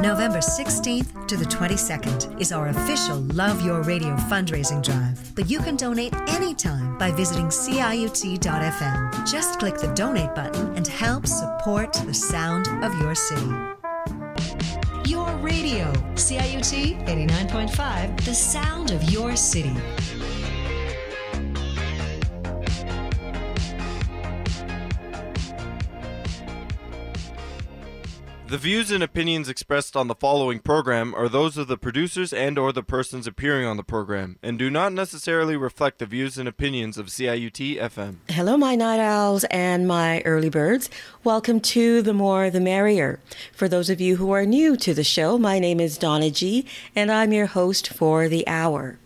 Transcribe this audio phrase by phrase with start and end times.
[0.00, 5.34] November 16th to the 22nd is our official Love Your Radio fundraising drive.
[5.34, 9.28] But you can donate anytime by visiting CIUT.FM.
[9.28, 13.50] Just click the donate button and help support the sound of your city.
[15.04, 19.74] Your radio, CIUT 89.5, the sound of your city.
[28.48, 32.58] The views and opinions expressed on the following program are those of the producers and
[32.58, 36.48] or the persons appearing on the program and do not necessarily reflect the views and
[36.48, 38.16] opinions of CIUT FM.
[38.30, 40.88] Hello, my night owls and my early birds.
[41.22, 43.20] Welcome to The More the Merrier.
[43.52, 46.64] For those of you who are new to the show, my name is Donna G,
[46.96, 48.98] and I'm your host for the hour.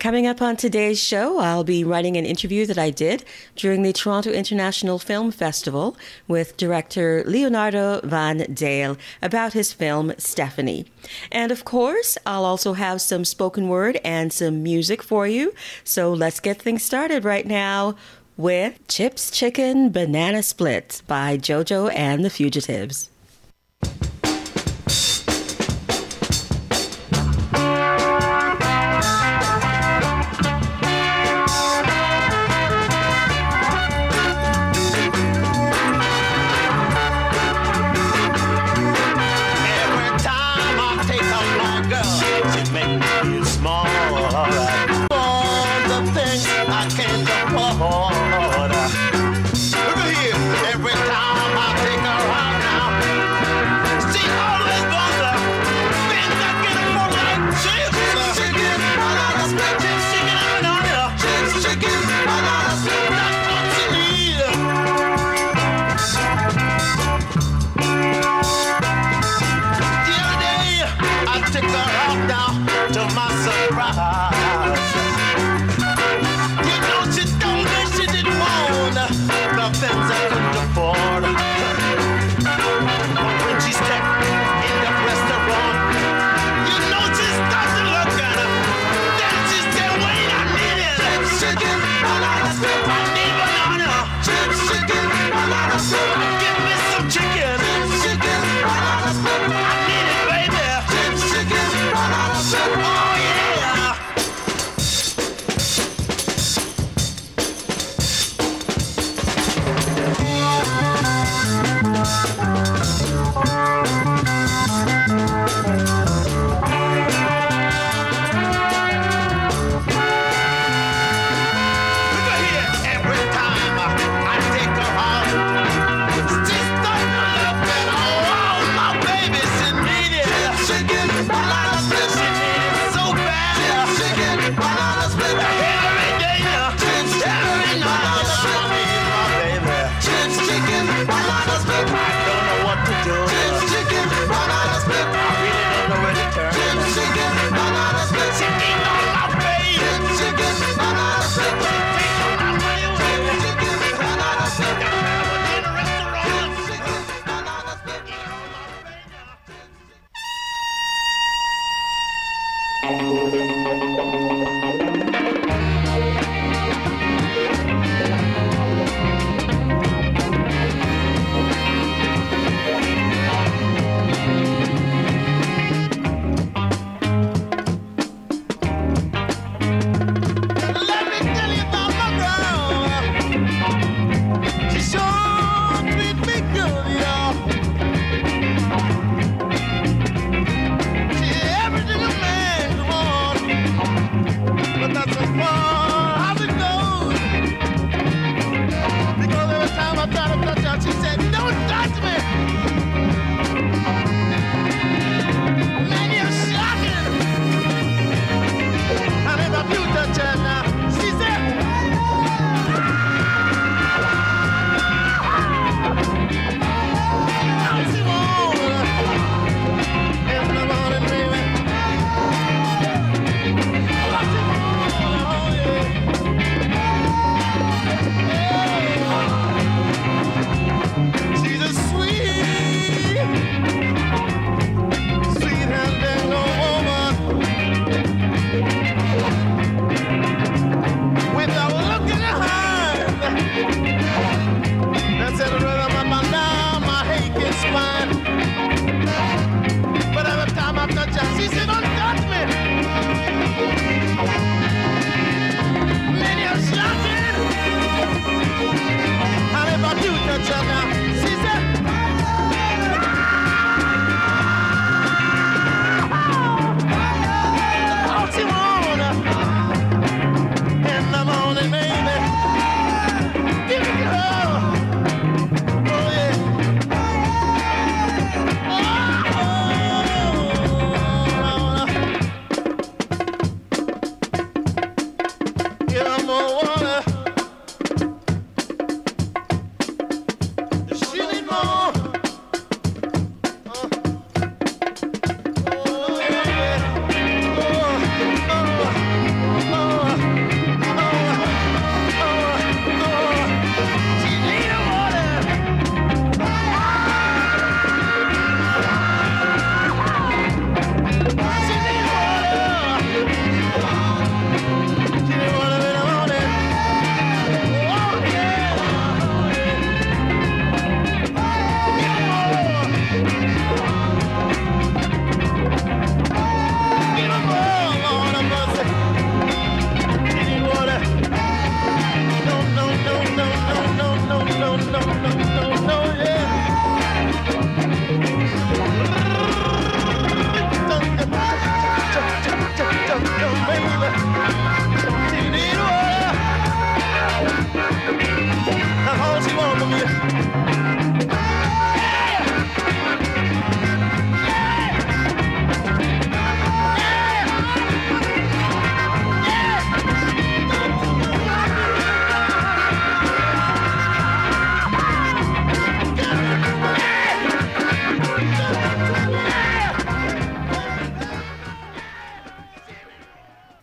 [0.00, 3.22] Coming up on today's show, I'll be running an interview that I did
[3.54, 5.94] during the Toronto International Film Festival
[6.26, 10.86] with director Leonardo Van Dijl about his film Stephanie.
[11.30, 15.52] And of course, I'll also have some spoken word and some music for you.
[15.84, 17.94] So let's get things started right now
[18.38, 23.10] with Chips Chicken Banana Split by JoJo and the Fugitives.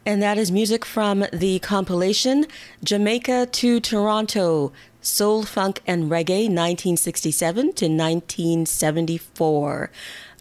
[0.08, 2.46] And that is music from the compilation
[2.82, 4.72] Jamaica to Toronto
[5.02, 9.92] Soul, Funk, and Reggae 1967 to 1974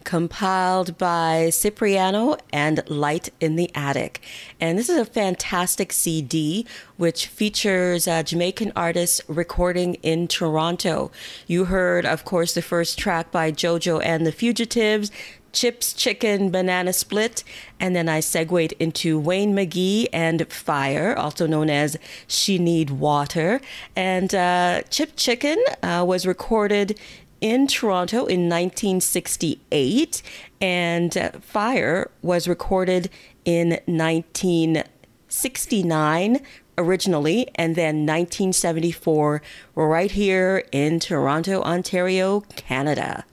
[0.07, 4.21] compiled by Sipreano and Light in the Attic.
[4.57, 6.65] And this is a fantastic CD
[6.95, 11.11] which features uh, Jamaican artists recording in Toronto.
[11.45, 15.11] You heard, of course, the first track by JoJo and the Fugitives.
[15.57, 17.43] Chips, Chicken, Banana Split,
[17.79, 23.59] and then I segued into Wayne McGhie and Fire, also known as She Need Water.
[23.95, 26.99] And uh, Chip Chicken uh, was recorded
[27.41, 30.21] in Toronto in 1968,
[30.61, 33.09] and uh, Fire was recorded
[33.43, 36.39] in 1969
[36.77, 39.41] originally, and then 1974
[39.73, 43.25] right here in Toronto, Ontario, Canada.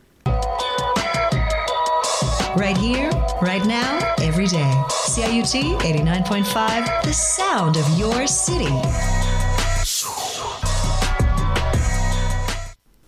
[2.56, 3.10] Right here,
[3.42, 4.72] right now, every day.
[4.88, 8.70] CIUT 89.5, the sound of your city.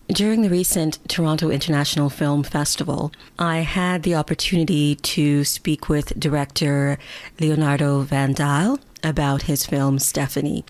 [0.08, 6.98] During the recent Toronto International Film Festival, I had the opportunity to speak with director
[7.38, 10.64] Leonardo Van Dijl about his film Stephanie.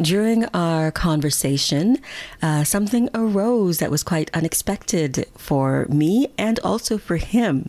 [0.00, 1.98] During our conversation,
[2.40, 7.68] uh, something arose that was quite unexpected for me and also for him.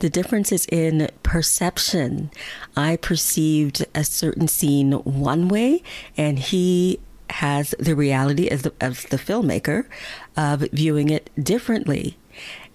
[0.00, 2.30] The difference is in perception.
[2.76, 5.82] I perceived a certain scene one way,
[6.16, 7.00] and he
[7.30, 9.86] has the reality as the, as the filmmaker
[10.36, 12.16] of viewing it differently.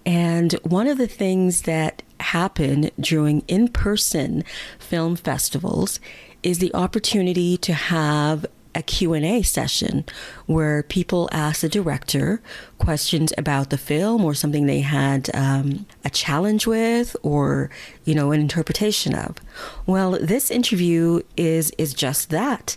[0.05, 4.43] And one of the things that happen during in-person
[4.77, 5.99] film festivals
[6.43, 8.45] is the opportunity to have
[8.75, 10.05] a Q&A session
[10.45, 12.41] where people ask the director
[12.77, 17.69] questions about the film or something they had um, a challenge with or
[18.05, 19.37] you know an interpretation of.
[19.87, 22.75] Well, this interview is is just that.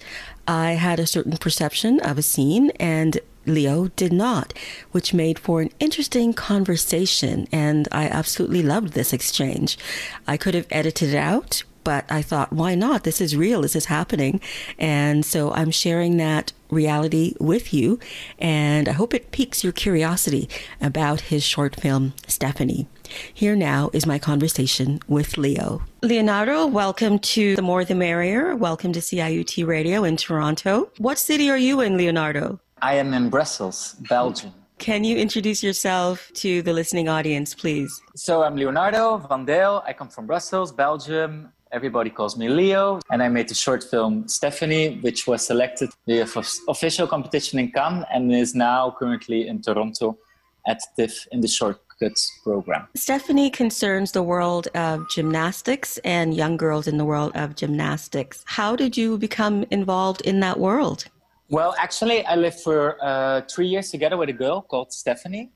[0.48, 4.52] I had a certain perception of a scene and Leo did not,
[4.92, 7.46] which made for an interesting conversation.
[7.52, 9.78] And I absolutely loved this exchange.
[10.26, 13.04] I could have edited it out, but I thought, why not?
[13.04, 13.62] This is real.
[13.62, 14.40] This is happening.
[14.78, 17.98] And so I'm sharing that reality with you.
[18.38, 20.48] And I hope it piques your curiosity
[20.80, 22.86] about his short film, Stephanie.
[23.34, 25.82] Here now is my conversation with Leo.
[26.02, 28.56] Leonardo, welcome to The More the Merrier.
[28.56, 30.90] Welcome to CIUT Radio in Toronto.
[30.98, 32.60] What city are you in, Leonardo?
[32.82, 34.52] I am in Brussels, Belgium.
[34.78, 38.02] Can you introduce yourself to the listening audience, please?
[38.16, 39.84] So I'm Leonardo Van Dijl.
[39.86, 41.52] I come from Brussels, Belgium.
[41.70, 42.98] Everybody calls me Leo.
[43.12, 46.22] And I made the short film Stephanie, which was selected the
[46.66, 50.18] official competition in Cannes and is now currently in Toronto
[50.66, 51.80] at TIFF in the short
[52.42, 52.88] program.
[52.96, 58.42] Stephanie concerns the world of gymnastics and young girls in the world of gymnastics.
[58.46, 61.04] How did you become involved in that world?
[61.52, 65.50] Well, actually, I lived for uh, three years together with a girl called Stephanie.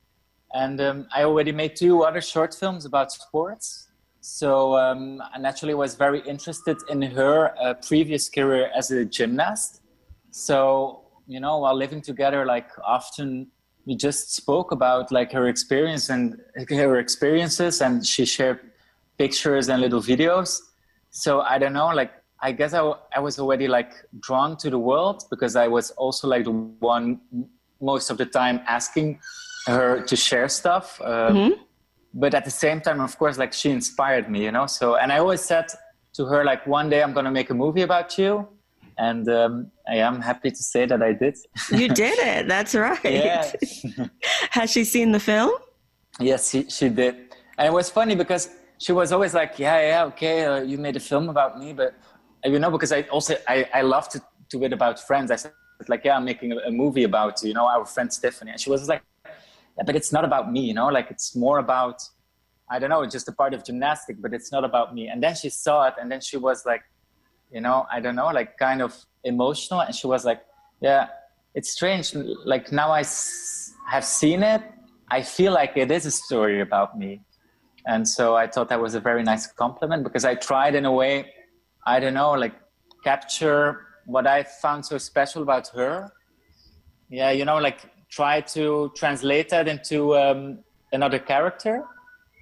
[0.52, 3.88] And um, I already made two other short films about sports.
[4.20, 9.80] So um, I naturally was very interested in her uh, previous career as a gymnast.
[10.32, 13.46] So, you know, while living together, like often
[13.86, 16.38] we just spoke about like her experience and
[16.68, 18.60] her experiences and she shared
[19.16, 20.60] pictures and little videos
[21.10, 24.78] so i don't know like i guess I, I was already like drawn to the
[24.78, 27.20] world because i was also like the one
[27.80, 29.20] most of the time asking
[29.66, 31.62] her to share stuff um, mm-hmm.
[32.14, 35.12] but at the same time of course like she inspired me you know so and
[35.12, 35.66] i always said
[36.12, 38.48] to her like one day i'm going to make a movie about you
[38.98, 41.36] and um, I am happy to say that I did.
[41.70, 42.48] you did it.
[42.48, 42.98] That's right.
[43.04, 43.52] Yeah.
[44.50, 45.52] Has she seen the film?
[46.18, 47.14] Yes, she, she did.
[47.58, 50.96] And it was funny because she was always like, "Yeah, yeah, okay, uh, you made
[50.96, 51.94] a film about me," but
[52.44, 55.30] you know, because I also I, I love to do it about friends.
[55.30, 55.52] I said
[55.88, 58.70] like, "Yeah, I'm making a, a movie about you know our friend Stephanie," and she
[58.70, 62.02] was like, "Yeah, but it's not about me, you know, like it's more about."
[62.68, 65.06] I don't know, just a part of gymnastic, but it's not about me.
[65.06, 66.82] And then she saw it, and then she was like,
[67.52, 70.42] you know i don't know like kind of emotional and she was like
[70.80, 71.08] yeah
[71.54, 72.14] it's strange
[72.44, 74.62] like now I s- have seen it
[75.10, 77.20] i feel like it is a story about me
[77.86, 80.92] and so i thought that was a very nice compliment because i tried in a
[80.92, 81.32] way
[81.86, 82.54] i don't know like
[83.04, 86.10] capture what i found so special about her
[87.08, 90.58] yeah you know like try to translate that into um,
[90.92, 91.84] another character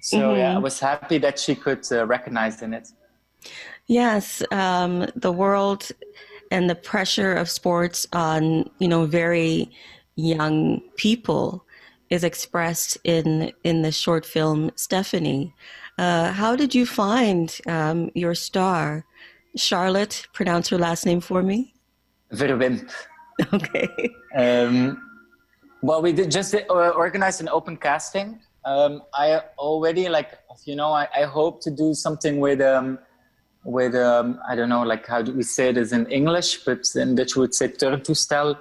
[0.01, 0.39] so mm-hmm.
[0.39, 2.87] yeah i was happy that she could uh, recognize in it
[3.87, 5.89] Yes, um, the world
[6.51, 9.71] and the pressure of sports on you know very
[10.15, 11.65] young people
[12.09, 15.53] is expressed in in the short film Stephanie.
[15.97, 19.05] Uh, how did you find um, your star
[19.55, 21.73] Charlotte, pronounce her last name for me.
[22.33, 22.89] Verwimp.
[23.51, 23.89] Okay.
[24.33, 24.97] Um,
[25.81, 28.39] well, we did just uh, organize an open casting.
[28.63, 32.97] Um, I already like you know I, I hope to do something with um,
[33.65, 37.15] with um, I don't know like how do we say this in English, but in
[37.15, 38.57] Dutch we would say turntoestel.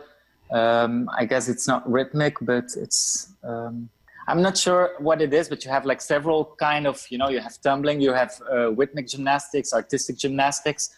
[0.51, 3.89] Um, I guess it's not rhythmic, but it's um,
[4.27, 7.29] I'm not sure what it is, but you have like several kind of you know
[7.29, 10.91] you have tumbling, you have uh, rhythmic gymnastics, artistic gymnastics,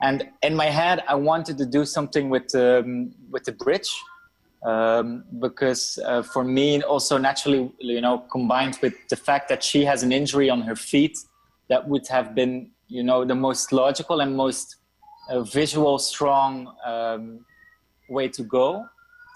[0.00, 3.90] and in my head I wanted to do something with um, with the bridge
[4.64, 9.84] um, because uh, for me also naturally you know combined with the fact that she
[9.84, 11.18] has an injury on her feet
[11.68, 14.76] that would have been you know the most logical and most
[15.28, 17.44] uh, visual strong um,
[18.08, 18.84] way to go.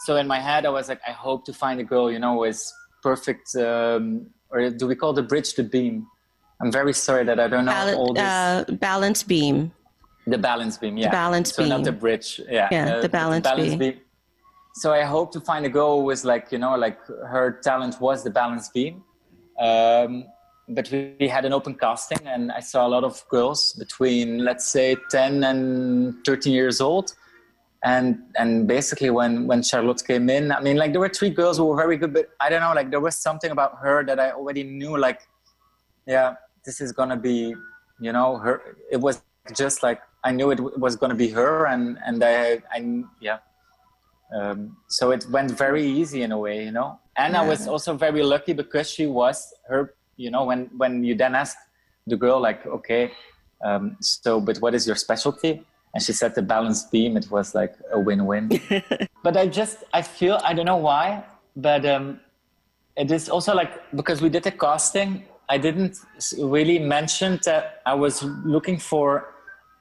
[0.01, 2.37] So in my head i was like i hope to find a girl you know
[2.37, 2.61] with
[3.11, 4.05] perfect um,
[4.51, 5.95] or do we call the bridge the beam
[6.61, 9.57] i'm very sorry that i don't know Bal- all this uh, balance beam.
[10.35, 11.85] the balance beam yeah The balance so not beam.
[11.91, 13.79] the bridge yeah Yeah, the balance beam.
[13.83, 13.97] beam.
[14.83, 16.99] so i hope to find a girl who was like you know like
[17.35, 18.95] her talent was the balance beam
[19.69, 20.11] um,
[20.77, 20.87] but
[21.21, 24.89] we had an open casting and i saw a lot of girls between let's say
[25.11, 25.61] 10 and
[26.27, 27.07] 13 years old
[27.87, 31.57] and and basically when when charlotte came in i mean like there were three girls
[31.59, 34.19] who were very good but i don't know like there was something about her that
[34.19, 35.21] i already knew like
[36.07, 37.55] yeah this is gonna be
[38.01, 39.23] you know her it was
[39.63, 42.79] just like i knew it was gonna be her and and i i
[43.21, 43.39] yeah.
[44.37, 46.99] Um, so it went very easy in a way you know?
[47.17, 49.37] And i was also very lucky because she was
[49.69, 51.57] her you know when when you then ask
[52.09, 53.13] the girl like okay
[53.65, 55.53] um, so but what is your specialty
[55.97, 58.45] and she said the balanced beam it was like a win-win.
[59.27, 61.25] But i just i feel i don't know why
[61.57, 62.21] but um,
[63.03, 65.95] it is also like because we did the casting i didn't
[66.39, 68.23] really mention that i was
[68.55, 69.09] looking for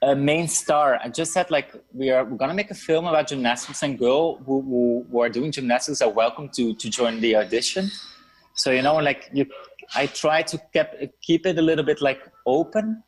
[0.02, 1.00] a main star.
[1.02, 4.36] I just said like we are we're gonna make a film about gymnastics and girl
[4.46, 7.90] who, who, who are doing gymnastics are welcome to to join the audition.
[8.54, 9.46] So you know like you
[9.94, 10.88] i try to keep
[11.22, 13.02] keep it a little bit like open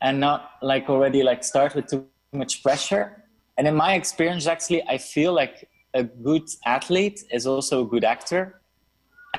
[0.00, 3.24] and not like already like start with too much pressure.
[3.56, 8.04] And in my experience actually i feel like a good athlete is also a good
[8.04, 8.60] actor.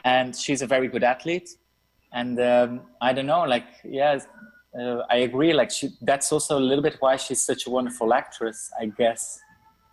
[0.04, 1.50] And she's a very good athlete.
[2.14, 4.20] And um, i don't know like yeah
[4.80, 8.14] uh, i agree like she, that's also a little bit why she's such a wonderful
[8.14, 9.40] actress i guess.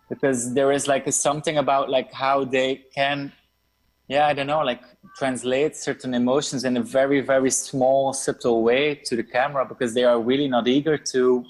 [0.09, 3.31] Because there is like something about like how they can
[4.07, 4.83] yeah i don't know like
[5.17, 10.03] translate certain emotions in a very very small subtle way to the camera because they
[10.03, 11.43] are really not eager to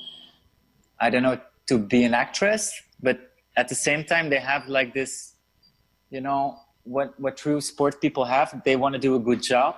[1.00, 2.72] i don't know to be an actress
[3.02, 5.34] but at the same time they have like this
[6.10, 9.76] you know what what true sport people have they want to do a good job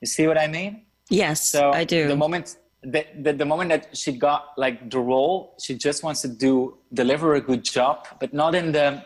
[0.00, 2.08] you see what i mean Yes, so I do.
[2.08, 6.22] the moment the, the, the moment that she got like the role she just wants
[6.22, 9.04] to do deliver a good job but not in the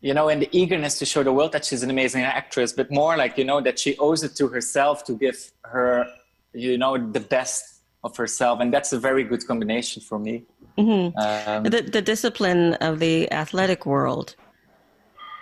[0.00, 2.90] you know in the eagerness to show the world that she's an amazing actress but
[2.90, 6.06] more like you know that she owes it to herself to give her
[6.54, 7.71] you know the best
[8.04, 10.44] of herself and that's a very good combination for me
[10.78, 11.16] Mm-hmm.
[11.20, 14.36] um, the, the discipline of the athletic world.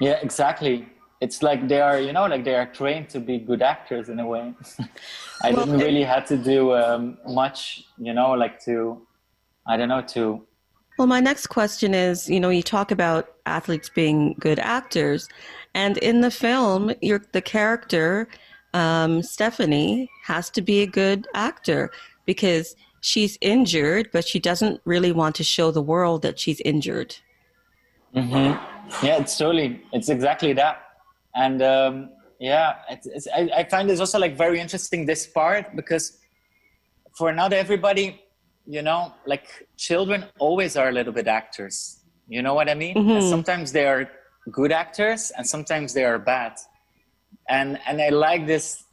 [0.00, 0.88] yeah exactly
[1.20, 4.18] it's like they are you know like they are trained to be good actors in
[4.20, 4.54] a way
[5.42, 9.06] i Well, didn't really have to do um, much you know like to
[9.66, 10.46] i don't know to
[10.98, 15.28] Well, my next question is you know, you talk about athletes being good actors,
[15.74, 18.28] and in the film, your the character,
[18.74, 21.90] um, Stephanie, has to be a good actor
[22.30, 27.16] because she's injured, but she doesn't really want to show the world that she's injured.
[28.14, 29.04] Mm-hmm.
[29.04, 30.76] Yeah, it's totally, it's exactly that.
[31.34, 35.74] And um, yeah, it's, it's, I, I find it's also like very interesting this part
[35.74, 36.18] because
[37.18, 38.22] for not everybody,
[38.64, 39.46] you know, like
[39.76, 41.98] children always are a little bit actors.
[42.28, 42.96] You know what I mean?
[42.96, 44.08] And sometimes they are
[44.52, 46.52] good actors and sometimes they are bad.
[47.48, 48.84] And and I like this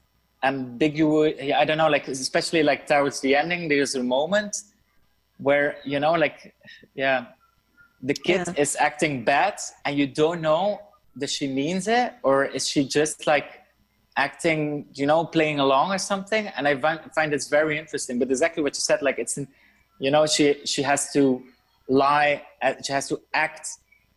[0.44, 1.34] ambiguous.
[1.56, 4.58] I don't know, like especially like towards the ending, there's a moment
[5.38, 6.54] where you know, like
[6.96, 7.26] yeah,
[8.02, 8.54] the kid Yeah.
[8.58, 10.82] is acting bad and you don't know
[11.16, 13.62] that she means it or is she just like
[14.18, 16.76] acting you know playing along or something and i
[17.16, 19.48] find, it's very interesting but exactly what you said like it's in,
[20.00, 21.42] you know she she has to
[21.88, 23.68] lie uh, she has to act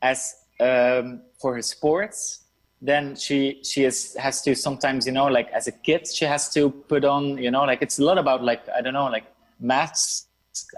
[0.02, 2.39] as um, for her sports
[2.82, 6.48] then she she is has to sometimes you know like as a kid she has
[6.48, 9.24] to put on you know like it's a lot about like i don't know like
[9.60, 10.26] masks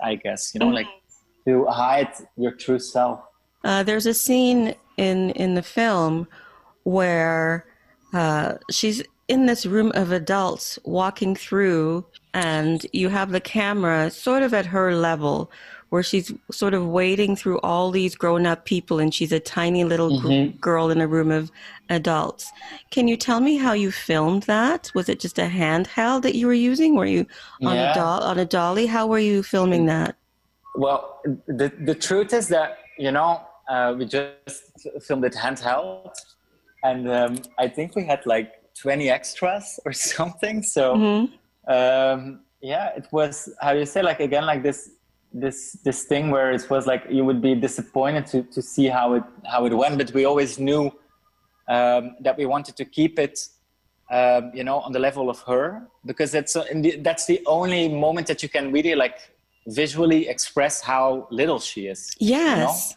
[0.02, 0.88] i guess you know like
[1.46, 3.20] to hide your true self.
[3.64, 6.26] Uh, there's a scene in in the film
[6.84, 7.66] where
[8.12, 12.04] uh, she's in this room of adults walking through
[12.34, 15.50] and you have the camera sort of at her level
[15.90, 19.84] where she's sort of wading through all these grown up people and she's a tiny
[19.84, 20.56] little Mm-hmm.
[20.56, 21.50] girl in a room of
[21.90, 22.50] adults.
[22.90, 24.90] Can you tell me how you filmed that?
[24.94, 26.94] Was it just a handheld that you were using?
[26.96, 27.26] Were you
[27.62, 27.90] on Yeah.
[27.92, 28.86] a doll on a dolly?
[28.86, 30.16] How were you filming that?
[30.74, 36.14] Well, the, the truth is that, you know, uh, we just filmed it handheld.
[36.84, 40.62] And um, I think we had like 20 extras or something.
[40.62, 41.28] So,
[41.66, 44.90] um, yeah, it was, how you say, like, again, like this
[45.34, 49.14] this this thing where it was like you would be disappointed to, to see how
[49.14, 50.92] it how it went but we always knew
[51.68, 53.48] um, that we wanted to keep it
[54.10, 57.88] um, you know on the level of her because that's uh, the, that's the only
[57.88, 59.18] moment that you can really like
[59.68, 62.36] visually express how little she is you know?
[62.36, 62.94] Yes.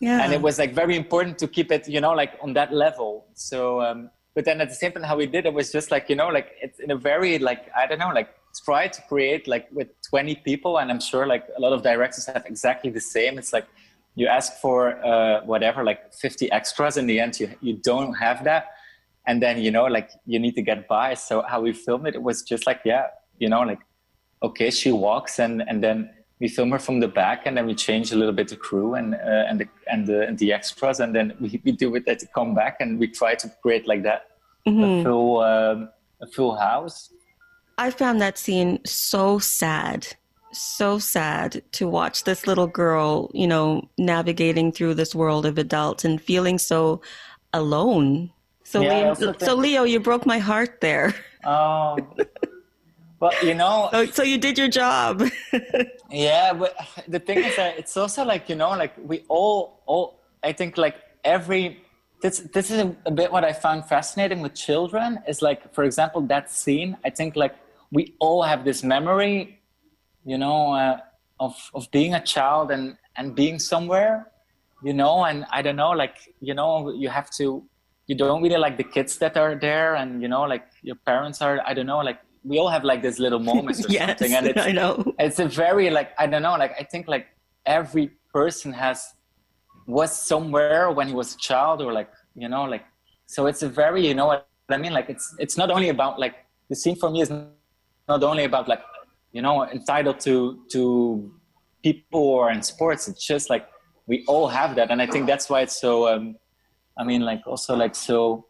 [0.00, 0.22] Yeah.
[0.22, 3.26] and it was like very important to keep it you know like on that level
[3.34, 6.08] so um but then at the same time how we did it was just like
[6.08, 8.30] you know like it's in a very like i don't know like
[8.64, 12.26] try to create like with 20 people and i'm sure like a lot of directors
[12.26, 13.38] have exactly the same.
[13.38, 13.66] It's like
[14.16, 18.44] you ask for uh, whatever like 50 extras in the end you, you don't have
[18.44, 18.72] that.
[19.26, 21.14] And then you know like you need to get by.
[21.14, 23.06] So how we filmed it it was just like yeah
[23.38, 23.80] you know like
[24.42, 26.10] okay she walks and and then
[26.40, 28.94] we film her from the back and then we change a little bit the crew
[28.94, 32.08] and uh, and the and the and the extras and then we, we do it
[32.08, 34.30] at the comeback and we try to create like that
[34.66, 35.88] a full um,
[36.22, 37.10] a full house
[37.80, 40.06] I found that scene so sad,
[40.52, 46.04] so sad to watch this little girl, you know, navigating through this world of adults
[46.04, 47.00] and feeling so
[47.54, 48.30] alone.
[48.64, 51.14] So, Yeah, Leo, so Leo, you broke my heart there.
[51.46, 51.96] oh
[53.20, 55.22] well you know So, so you did your job.
[56.10, 56.74] Yeah, but
[57.06, 60.76] the thing is that it's also like you know, like we all, all I think
[60.76, 61.82] like every
[62.20, 65.84] this this is a, a bit what I found fascinating with children is like, for
[65.84, 66.96] example, that scene.
[67.04, 67.54] I think like
[67.92, 69.60] we all have this memory,
[70.24, 70.98] you know, uh,
[71.38, 74.26] of of being a child and and being somewhere,
[74.82, 77.62] you know, and I don't know, like you know, you have to.
[78.06, 81.40] You don't really like the kids that are there, and you know, like your parents
[81.40, 81.60] are.
[81.64, 84.46] I don't know, like we all have like these little moments or yes, something, and
[84.46, 85.14] it's I know.
[85.18, 87.26] it's a very like i don't know like i think like
[87.66, 89.06] every person has
[89.86, 92.84] was somewhere when he was a child or like you know like
[93.26, 96.18] so it's a very you know what i mean like it's it's not only about
[96.18, 96.34] like
[96.68, 98.82] the scene for me is not only about like
[99.32, 101.32] you know entitled to to
[101.82, 103.66] people or in sports it's just like
[104.06, 106.36] we all have that and i think that's why it's so um
[106.98, 108.46] i mean like also like so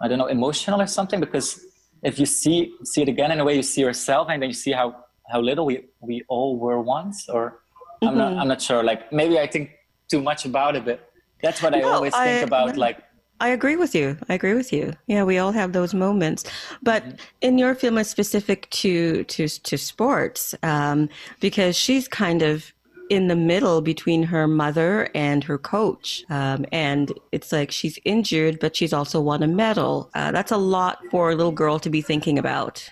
[0.00, 1.60] i don't know emotional or something because
[2.04, 4.54] if you see see it again in a way you see yourself and then you
[4.54, 4.94] see how
[5.32, 7.60] how little we we all were once or
[8.02, 9.70] i'm not i'm not sure like maybe i think
[10.10, 11.10] too much about it but
[11.42, 12.80] that's what i No, always think about no.
[12.80, 12.98] like
[13.40, 14.16] I agree with you.
[14.28, 14.92] I agree with you.
[15.08, 16.44] Yeah, we all have those moments.
[16.82, 17.02] But
[17.40, 21.08] in your film, it's specific to to to sports um,
[21.40, 22.72] because she's kind of
[23.10, 28.58] in the middle between her mother and her coach, um, and it's like she's injured,
[28.60, 30.10] but she's also won a medal.
[30.14, 32.88] Uh, that's a lot for a little girl to be thinking about.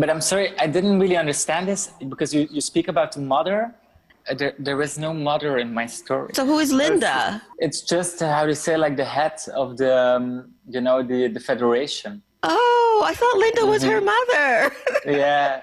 [0.00, 3.74] but i'm sorry i didn't really understand this because you, you speak about the mother.
[4.30, 6.30] Uh, there, there is no mother in my story.
[6.34, 7.42] So who is Linda?
[7.58, 11.28] it's just uh, how to say like the head of the um, you know the
[11.28, 12.22] the federation.
[12.42, 14.72] Oh, I thought Linda was her mother.
[15.22, 15.62] Yeah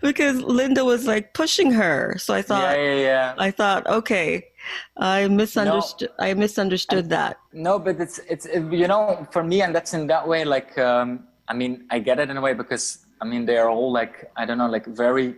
[0.00, 2.16] because Linda was like pushing her.
[2.18, 2.76] So I thought.
[2.76, 4.48] yeah yeah yeah I thought, okay,
[4.96, 6.10] I misunderstood.
[6.18, 7.38] I misunderstood that.
[7.52, 10.44] No, but it's it's you know for me, and that's in that way.
[10.44, 13.70] Like um, I mean, I get it in a way because I mean they are
[13.70, 15.36] all like I don't know, like very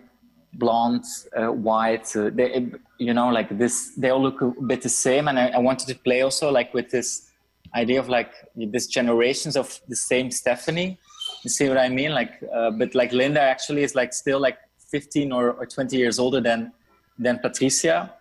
[0.55, 1.05] blonde,
[1.37, 2.15] uh, white.
[2.17, 2.67] Uh, they
[2.99, 3.93] you know like this.
[3.97, 6.75] They all look a bit the same, and I, I wanted to play also like
[6.75, 7.31] with this
[7.75, 10.99] idea of like this generations of the same Stephanie.
[11.43, 12.13] You see what I mean?
[12.13, 14.59] Like, uh, but like Linda actually is like still like
[14.91, 16.73] 15 or, or 20 years older than
[17.19, 18.13] than Patricia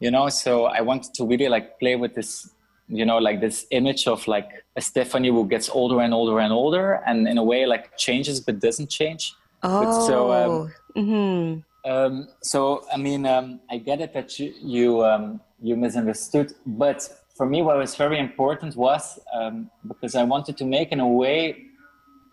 [0.00, 2.50] you know so i wanted to really like play with this
[2.88, 6.52] you know like this image of like a stephanie who gets older and older and
[6.52, 11.64] older and in a way like changes but doesn't change Oh, so, um, mhm.
[11.84, 17.08] um, so i mean um, i get it that you you, um, you misunderstood but
[17.36, 21.08] for me what was very important was um, because i wanted to make in a
[21.08, 21.67] way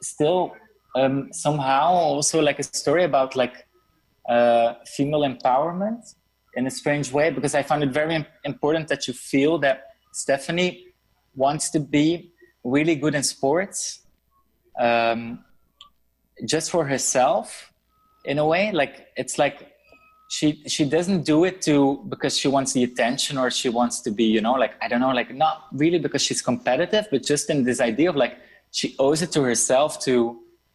[0.02, 0.56] still
[0.96, 3.68] um, somehow also like a story about like
[4.30, 6.16] uh, female empowerment
[6.56, 10.88] in a strange way because I found it very important that you feel that Stephanie
[11.36, 12.32] wants to be
[12.64, 14.00] really good in sports
[14.80, 15.44] um,
[16.46, 17.74] just for herself
[18.24, 18.72] in a way.
[18.72, 19.76] Like it's like
[20.28, 24.10] she she doesn't do it to because she wants the attention or she wants to
[24.10, 27.50] be you know like i don't know like not really because she's competitive but just
[27.52, 28.38] in this idea of like
[28.76, 30.16] she owes it to herself to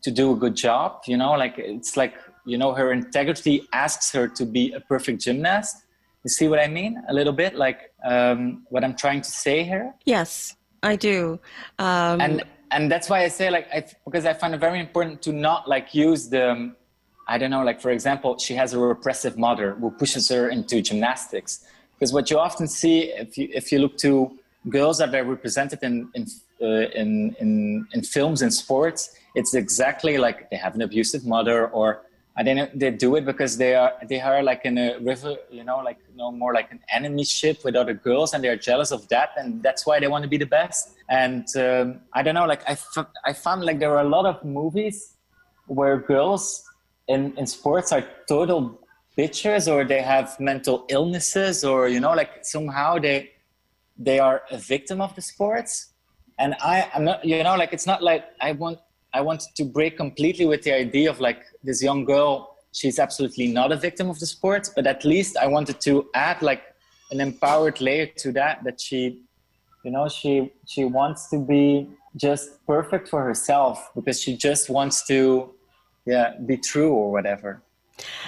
[0.04, 4.10] to do a good job you know like it's like you know her integrity asks
[4.12, 5.76] her to be a perfect gymnast.
[6.24, 6.92] You see what i mean?
[7.08, 9.94] A little bit like um, what i'm trying to say here?
[10.04, 11.38] Yes i do.
[11.78, 15.22] Um, and and that's why i say like I, because i find it very important
[15.26, 16.72] to not like use the
[17.28, 20.80] i don't know like for example she has a repressive mother who pushes her into
[20.88, 21.52] gymnastics.
[21.94, 24.12] Because what you often see if you if you look to
[24.68, 26.26] girls that are represented in in
[26.60, 32.02] in, in in films and sports it's exactly like they have an abusive mother or
[32.36, 35.64] I don't they do it because they are they are like in a river, you
[35.64, 39.06] know, like no more like an enemy ship with other girls, and they're jealous of
[39.08, 40.94] that, and that's why they want to be the best.
[41.08, 44.26] And um, I don't know, like I, f- I found like there are a lot
[44.26, 45.16] of movies
[45.66, 46.64] where girls
[47.08, 48.80] in in sports are total
[49.18, 53.32] bitches, or they have mental illnesses, or you know, like somehow they
[53.98, 55.92] they are a victim of the sports.
[56.40, 58.78] And I, I'm not, you know, like it's not like I want
[59.12, 62.56] I wanted to break completely with the idea of like this young girl.
[62.72, 66.40] She's absolutely not a victim of the sport, but at least I wanted to add
[66.40, 66.62] like
[67.10, 68.64] an empowered layer to that.
[68.64, 69.22] That she,
[69.84, 75.06] you know, she she wants to be just perfect for herself because she just wants
[75.08, 75.52] to,
[76.06, 77.62] yeah, be true or whatever.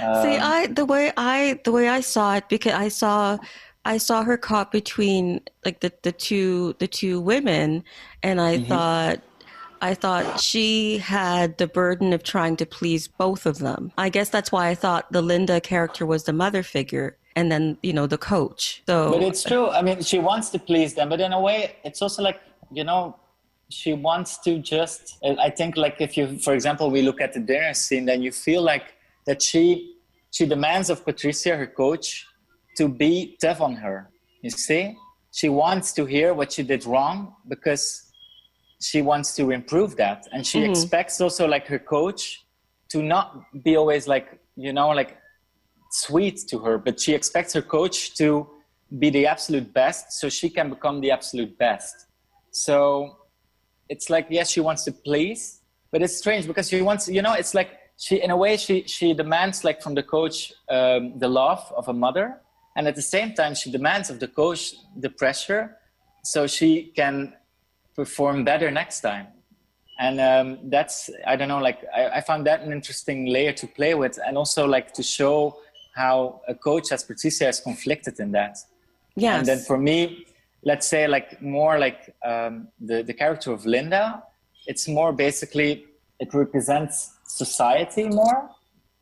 [0.02, 3.38] Um, See, I the way I the way I saw it because I saw
[3.84, 7.84] I saw her caught between like the the two the two women,
[8.22, 8.68] and I mm-hmm.
[8.68, 9.20] thought
[9.82, 13.90] I thought she had the burden of trying to please both of them.
[13.98, 17.76] I guess that's why I thought the Linda character was the mother figure and then,
[17.82, 18.82] you know, the coach.
[18.86, 19.68] So But it's true.
[19.70, 22.40] I mean, she wants to please them, but in a way it's also like,
[22.70, 23.16] you know,
[23.70, 27.40] she wants to just I think like if you for example we look at the
[27.40, 29.96] dinner scene then you feel like that she
[30.30, 32.26] she demands of Patricia, her coach,
[32.76, 34.10] to be tough on her.
[34.42, 34.96] You see?
[35.32, 38.12] She wants to hear what she did wrong because
[38.82, 40.70] she wants to improve that and she mm-hmm.
[40.70, 42.44] expects also like her coach
[42.88, 45.16] to not be always like you know like
[45.90, 48.48] sweet to her but she expects her coach to
[48.98, 52.06] be the absolute best so she can become the absolute best
[52.50, 53.16] so
[53.88, 55.60] it's like yes she wants to please
[55.92, 58.82] but it's strange because she wants you know it's like she in a way she
[58.86, 62.40] she demands like from the coach um, the love of a mother
[62.76, 65.76] and at the same time she demands of the coach the pressure
[66.22, 67.32] so she can
[67.94, 69.26] perform better next time.
[69.98, 73.66] And um, that's i don't know like I, I, found that an interesting layer to
[73.66, 75.58] play with and also like to show
[75.94, 78.56] how a coach as patricia is conflicted in that.
[79.16, 80.26] Yeah and then for me
[80.64, 84.22] let's say like more like um, the, the character of linda
[84.66, 85.84] it's more basically
[86.18, 88.50] it represents society more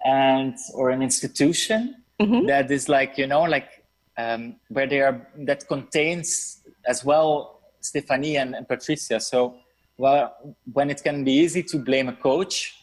[0.04, 2.46] and or an institution mm-hmm.
[2.46, 3.84] that is like you know like
[4.18, 9.20] um, where they are that contains as well Stephanie and, and Patricia.
[9.20, 9.56] So,
[9.96, 12.76] well, when it can be easy to blame a coach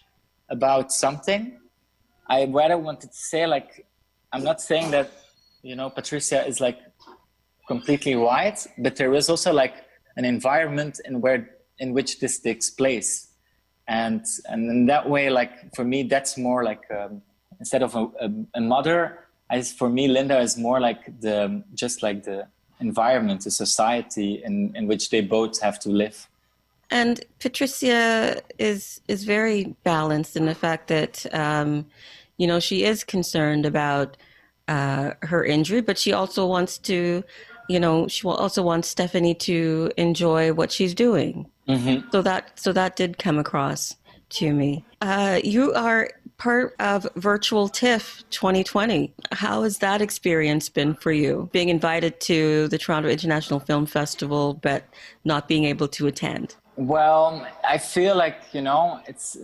[0.49, 1.59] about something,
[2.27, 3.85] I rather wanted to say like,
[4.33, 5.11] I'm not saying that
[5.63, 6.79] you know Patricia is like
[7.67, 9.75] completely right, but there is also like
[10.17, 13.29] an environment in where in which this takes place,
[13.87, 17.21] and and in that way, like for me, that's more like um,
[17.59, 22.03] instead of a, a, a mother, as for me, Linda is more like the just
[22.03, 22.47] like the
[22.79, 26.27] environment, the society in, in which they both have to live.
[26.89, 31.85] And Patricia is is very balanced in the fact that um,
[32.37, 34.17] you know she is concerned about
[34.67, 37.23] uh, her injury, but she also wants to,
[37.69, 41.49] you know, she also wants Stephanie to enjoy what she's doing.
[41.67, 42.09] Mm-hmm.
[42.11, 43.95] So that so that did come across
[44.29, 44.85] to me.
[45.01, 49.13] Uh, you are part of Virtual TIFF 2020.
[49.31, 54.53] How has that experience been for you, being invited to the Toronto International Film Festival
[54.53, 54.83] but
[55.25, 56.55] not being able to attend?
[56.75, 59.37] Well, I feel like, you know, it's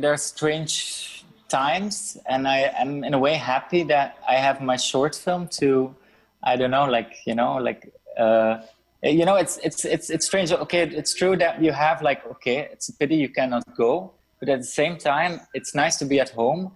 [0.00, 4.76] there are strange times and I am in a way happy that I have my
[4.76, 5.94] short film to
[6.42, 8.58] I don't know, like, you know, like uh
[9.02, 12.68] you know it's it's it's it's strange okay it's true that you have like okay
[12.70, 16.18] it's a pity you cannot go but at the same time it's nice to be
[16.18, 16.72] at home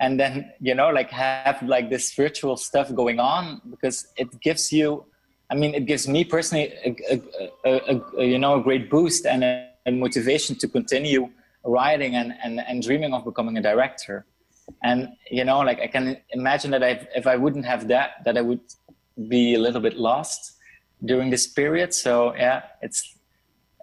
[0.00, 4.72] and then you know like have like this virtual stuff going on because it gives
[4.72, 5.04] you
[5.50, 9.26] i mean it gives me personally a, a, a, a you know a great boost
[9.26, 11.28] and a, motivation to continue
[11.64, 14.24] writing and, and and dreaming of becoming a director.
[14.84, 18.38] And you know like i can imagine that I, if i wouldn't have that that
[18.38, 18.60] i would
[19.34, 20.58] be a little bit lost
[21.04, 21.92] during this period.
[21.92, 23.16] So yeah it's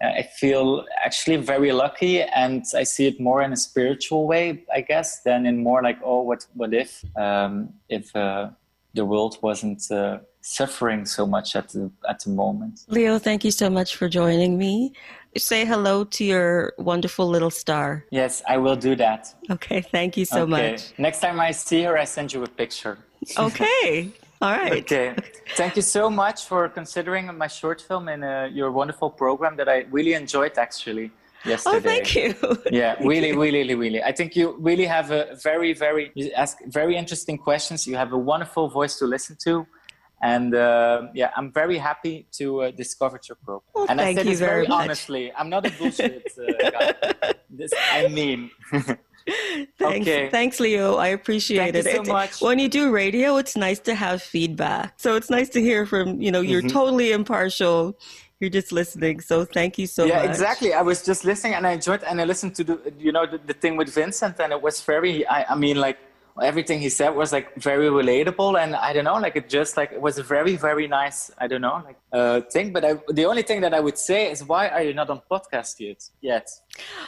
[0.02, 4.82] I feel actually very lucky, and I see it more in a spiritual way, I
[4.82, 8.50] guess, than in more like, oh, what what if um, if uh,
[8.94, 12.86] the world wasn't uh, suffering so much at the at the moment.
[12.88, 14.94] Leo, thank you so much for joining me.
[15.36, 18.06] Say hello to your wonderful little star.
[18.12, 19.34] Yes, I will do that.
[19.50, 20.72] Okay, thank you so okay.
[20.72, 20.94] much.
[20.98, 22.98] Next time I see her, I send you a picture.
[23.38, 24.12] Okay.
[24.42, 24.84] All right.
[24.84, 25.16] Okay.
[25.56, 29.68] Thank you so much for considering my short film and uh, your wonderful program that
[29.68, 31.12] I really enjoyed actually
[31.44, 31.78] yesterday.
[31.78, 32.36] Oh, thank you.
[32.72, 33.42] Yeah, Thank really, you.
[33.42, 34.04] really, really.
[34.04, 37.88] I think you really have a very, very, you ask very interesting questions.
[37.88, 39.66] You have a wonderful voice to listen to.
[40.22, 43.62] And uh, yeah, I'm very happy to uh, discover your program.
[43.74, 44.84] Well, and I you this very very much.
[44.86, 45.32] honestly.
[45.34, 47.34] I'm not a bullshit uh, guy.
[47.50, 48.52] This I mean.
[49.80, 50.30] Thanks, Okay.
[50.30, 50.96] thanks, Leo.
[50.96, 51.86] I appreciate Thank it.
[51.86, 52.42] you so It- much.
[52.42, 54.94] When you do radio, it's nice to have feedback.
[54.98, 56.78] So it's nice to hear from you know you're Mm-hmm.
[56.80, 57.98] totally impartial.
[58.40, 59.20] You're just listening.
[59.22, 60.24] So thank you so yeah, much.
[60.26, 60.74] Yeah, exactly.
[60.74, 63.40] I was just listening and I enjoyed and I listened to the you know the,
[63.40, 65.98] the thing with Vincent and it was very I, I mean like
[66.44, 69.92] everything he said was like very relatable and I don't know like it just like
[69.92, 73.26] it was a very very nice I don't know like uh thing but I, the
[73.26, 76.48] only thing that I would say is why are you not on podcast yet yet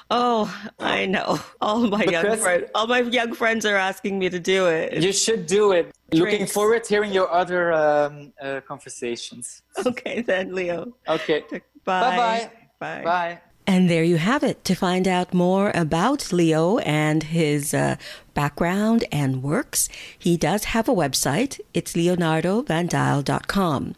[0.09, 0.43] Oh,
[0.79, 1.39] I know.
[1.61, 5.03] All my young friends, all my young friends are asking me to do it.
[5.03, 6.53] you should do it looking Drinks.
[6.53, 10.93] forward hearing your other um, uh, conversations Okay, then, Leo.
[11.07, 11.61] okay Bye.
[11.85, 12.51] Bye-bye.
[12.79, 13.03] Bye.
[13.03, 14.57] bye And there you have it.
[14.69, 17.95] To find out more about Leo and his uh,
[18.39, 21.60] background and works, he does have a website.
[21.73, 23.95] It's leonardovandijl.com.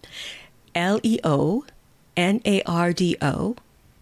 [0.73, 1.63] L E O
[2.17, 3.55] N A R D O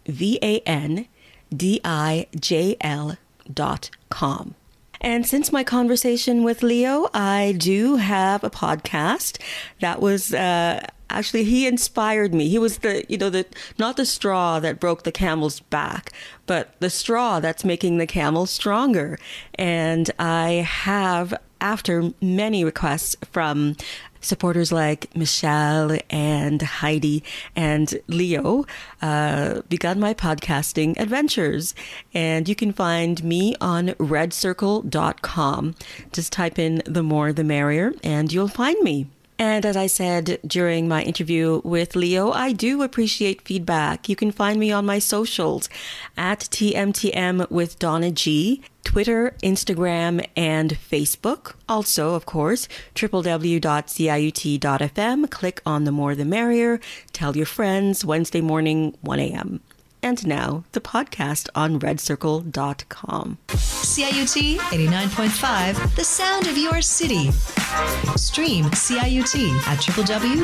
[0.06, 1.08] V A N
[1.54, 3.18] D I J L
[3.54, 4.56] dot com.
[5.02, 9.42] And since my conversation with Leo, I do have a podcast
[9.82, 12.50] that was uh, actually he inspired me.
[12.50, 13.46] He was the you know the
[13.78, 16.12] not the straw that broke the camel's back,
[16.46, 19.18] but the straw that's making the camel stronger.
[19.56, 23.76] And I have after many requests from
[24.22, 27.24] supporters like Michelle and Heidi
[27.56, 28.66] and Leo
[29.02, 31.74] uh, begun my podcasting adventures.
[32.14, 35.76] And you can find me on redcircle.com.
[36.12, 39.08] Just type in the more the merrier and you'll find me.
[39.40, 44.10] And as I said during my interview with Leo, I do appreciate feedback.
[44.10, 45.70] You can find me on my socials
[46.18, 51.54] at TMTM with Donna G, Twitter, Instagram, and Facebook.
[51.70, 53.60] Also, of course, www.ciut.fm.
[55.32, 56.82] Click on the more the merrier.
[57.14, 59.62] Tell your friends Wednesday morning, 1 a.m.
[60.02, 63.38] And now, the podcast on redcircle.com.
[63.50, 67.32] CIUT 89.5, the sound of your city.
[68.16, 70.40] Stream CIUT at www.ciut.fm.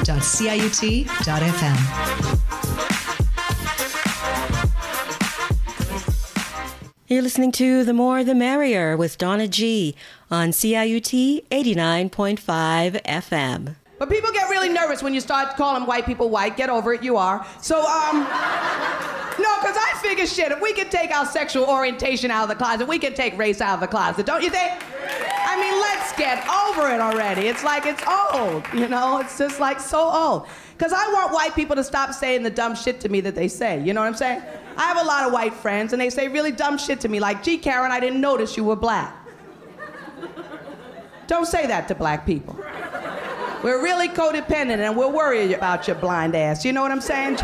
[7.08, 9.96] You're listening to The More the Merrier with Donna G
[10.32, 13.76] on CIUT 89.5 FM.
[13.98, 16.58] But people get really nervous when you start calling white people white.
[16.58, 17.46] Get over it, you are.
[17.62, 22.44] So, um, no, because I figure shit, if we could take our sexual orientation out
[22.44, 24.74] of the closet, we could take race out of the closet, don't you think?
[25.48, 27.48] I mean, let's get over it already.
[27.48, 29.20] It's like it's old, you know?
[29.20, 30.48] It's just like so old.
[30.78, 33.48] Because I want white people to stop saying the dumb shit to me that they
[33.48, 33.82] say.
[33.82, 34.42] You know what I'm saying?
[34.76, 37.22] I have a lot of white friends, and they say really dumb shit to me,
[37.22, 39.16] like, gee, Karen, I didn't notice you were black.
[41.28, 42.60] Don't say that to black people.
[43.66, 46.64] We're really codependent and we're worried about your blind ass.
[46.64, 47.38] You know what I'm saying?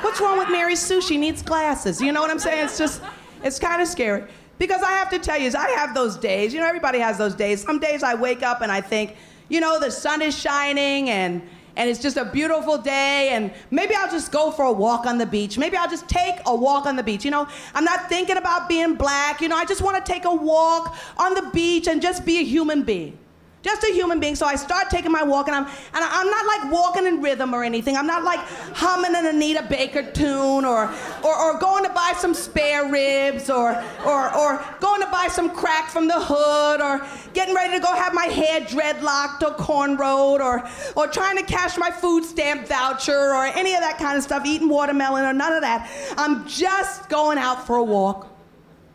[0.00, 1.02] What's wrong with Mary Sue?
[1.02, 2.00] She needs glasses.
[2.00, 2.64] You know what I'm saying?
[2.64, 3.02] It's just,
[3.44, 4.24] it's kind of scary.
[4.56, 6.54] Because I have to tell you, I have those days.
[6.54, 7.62] You know, everybody has those days.
[7.62, 9.16] Some days I wake up and I think,
[9.50, 11.42] you know, the sun is shining and
[11.76, 15.18] and it's just a beautiful day and maybe I'll just go for a walk on
[15.18, 15.58] the beach.
[15.58, 17.26] Maybe I'll just take a walk on the beach.
[17.26, 19.42] You know, I'm not thinking about being black.
[19.42, 22.38] You know, I just want to take a walk on the beach and just be
[22.38, 23.18] a human being.
[23.60, 24.36] Just a human being.
[24.36, 27.52] So I start taking my walk, and I'm and I'm not like walking in rhythm
[27.52, 27.96] or anything.
[27.96, 28.38] I'm not like
[28.72, 30.88] humming an Anita Baker tune or
[31.24, 33.70] or, or going to buy some spare ribs or
[34.06, 37.92] or or going to buy some crack from the hood or getting ready to go
[37.92, 43.34] have my hair dreadlocked or cornrowed or or trying to cash my food stamp voucher
[43.34, 45.90] or any of that kind of stuff, eating watermelon or none of that.
[46.16, 48.32] I'm just going out for a walk,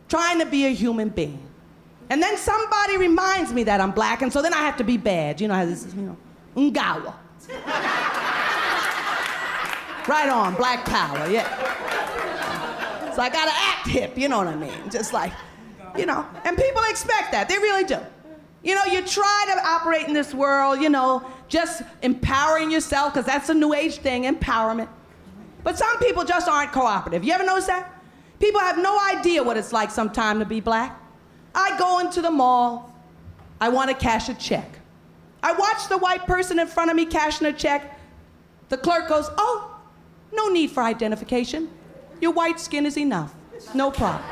[0.08, 1.38] trying to be a human being.
[2.10, 4.96] And then somebody reminds me that I'm black, and so then I have to be
[4.96, 5.40] bad.
[5.40, 6.16] You know how this is, you know,
[6.56, 7.14] Ngawa.
[10.08, 11.48] right on, black power, yeah.
[13.14, 14.90] So I gotta act hip, you know what I mean?
[14.90, 15.32] Just like,
[15.96, 17.98] you know, and people expect that, they really do.
[18.62, 23.26] You know, you try to operate in this world, you know, just empowering yourself, because
[23.26, 24.88] that's a new age thing, empowerment.
[25.62, 27.24] But some people just aren't cooperative.
[27.24, 27.90] You ever notice that?
[28.40, 31.00] People have no idea what it's like sometimes to be black.
[31.54, 32.92] I go into the mall.
[33.60, 34.78] I want to cash a check.
[35.42, 37.98] I watch the white person in front of me cashing a check.
[38.68, 39.76] The clerk goes, Oh,
[40.32, 41.70] no need for identification.
[42.20, 43.34] Your white skin is enough.
[43.74, 44.24] No problem.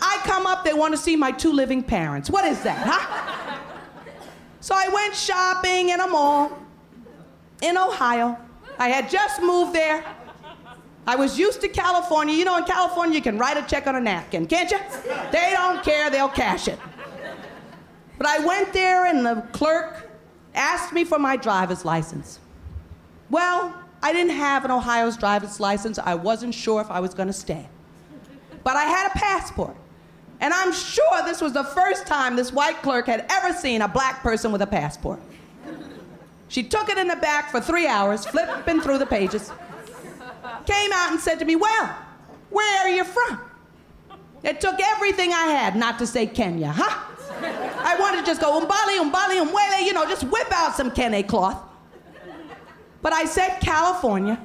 [0.00, 2.30] I come up, they want to see my two living parents.
[2.30, 3.58] What is that, huh?
[4.60, 6.58] So I went shopping in a mall
[7.62, 8.36] in Ohio.
[8.78, 10.04] I had just moved there.
[11.06, 12.34] I was used to California.
[12.34, 14.78] You know, in California, you can write a check on a napkin, can't you?
[15.30, 16.78] They don't care, they'll cash it.
[18.18, 20.10] But I went there, and the clerk
[20.54, 22.40] asked me for my driver's license.
[23.30, 25.98] Well, I didn't have an Ohio's driver's license.
[25.98, 27.68] I wasn't sure if I was going to stay.
[28.64, 29.76] But I had a passport.
[30.40, 33.88] And I'm sure this was the first time this white clerk had ever seen a
[33.88, 35.20] black person with a passport.
[36.48, 39.50] She took it in the back for three hours, flipping through the pages.
[40.66, 41.96] Came out and said to me, Well,
[42.50, 43.40] where are you from?
[44.42, 47.02] It took everything I had not to say Kenya, huh?
[47.78, 51.26] I wanted to just go umbali, umbali, umwele, you know, just whip out some kente
[51.26, 51.62] cloth.
[53.02, 54.40] But I said California.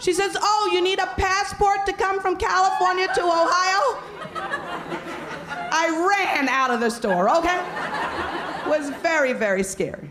[0.00, 4.02] She says, Oh, you need a passport to come from California to Ohio?
[5.78, 5.88] I
[6.34, 7.58] ran out of the store, okay?
[8.64, 10.10] It was very, very scary.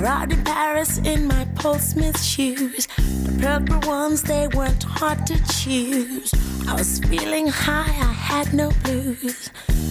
[0.00, 2.86] In Paris in my Paul Smith shoes.
[2.96, 6.32] The purple ones, they weren't hard to choose.
[6.66, 9.50] I was feeling high, I had no blues.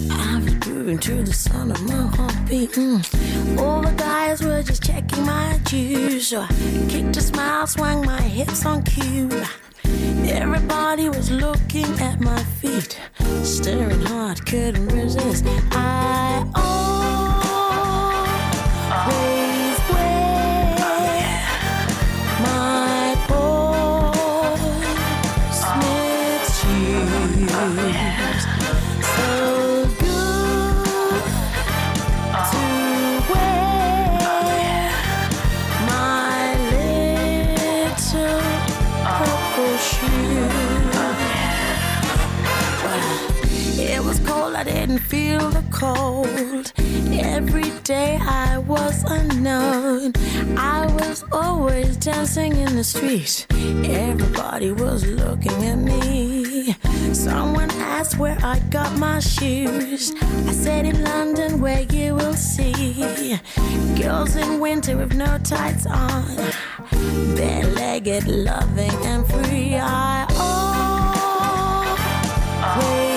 [0.10, 2.72] I was grooving to the sound of my heartbeat.
[2.72, 3.60] Mm.
[3.60, 6.30] All the guys were just checking my juice.
[6.30, 6.48] So I
[6.90, 9.30] kicked a smile, swung my hips on cue.
[10.26, 13.00] Everybody was looking at my feet,
[13.44, 15.46] staring hard, couldn't resist.
[15.72, 16.50] I
[19.06, 19.39] always
[44.60, 46.74] I didn't feel the cold.
[47.14, 50.12] Every day I was unknown.
[50.58, 53.48] I was always dancing in the street.
[53.86, 56.76] Everybody was looking at me.
[57.14, 60.12] Someone asked where I got my shoes.
[60.22, 63.40] I said in London, where you will see
[63.98, 66.36] girls in winter with no tights on,
[67.38, 69.78] bare-legged, loving and free.
[69.78, 70.26] I
[72.66, 73.09] always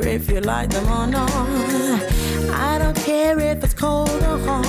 [0.00, 1.30] care if you like them or not.
[2.50, 4.66] I don't care if it's cold or hot.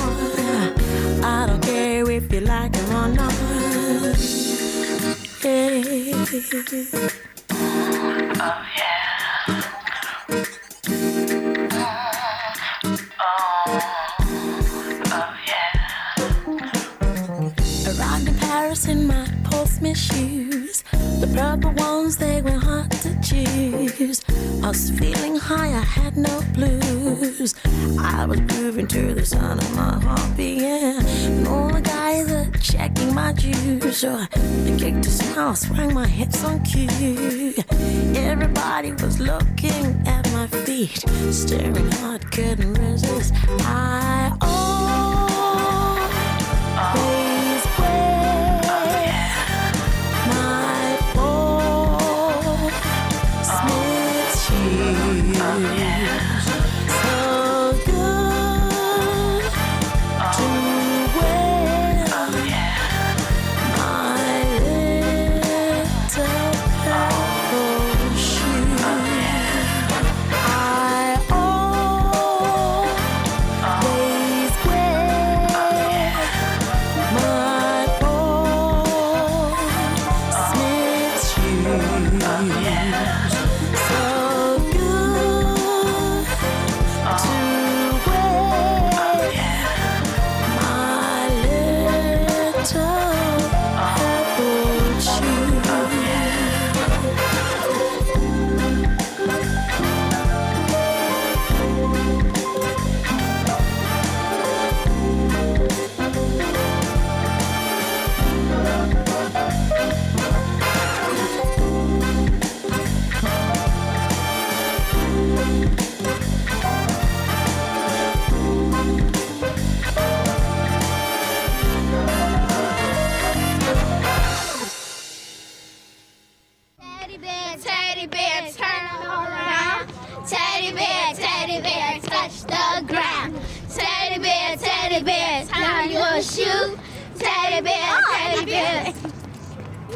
[1.24, 3.34] I don't care if you like them or not.
[5.42, 5.82] Yeah.
[8.40, 8.92] Oh, yeah.
[18.88, 20.84] In my Paul Smith shoes.
[20.92, 22.35] The purple ones, they
[24.66, 27.54] I was feeling high, I had no blues.
[28.00, 30.98] I was grooving to the sound of my heartbeat, yeah.
[30.98, 33.98] And all the guys are checking my juice.
[33.98, 34.26] So I
[34.76, 37.54] kicked a smile, swung my hips on cue.
[38.16, 43.34] Everybody was looking at my feet, staring hard, couldn't resist.
[43.60, 44.25] I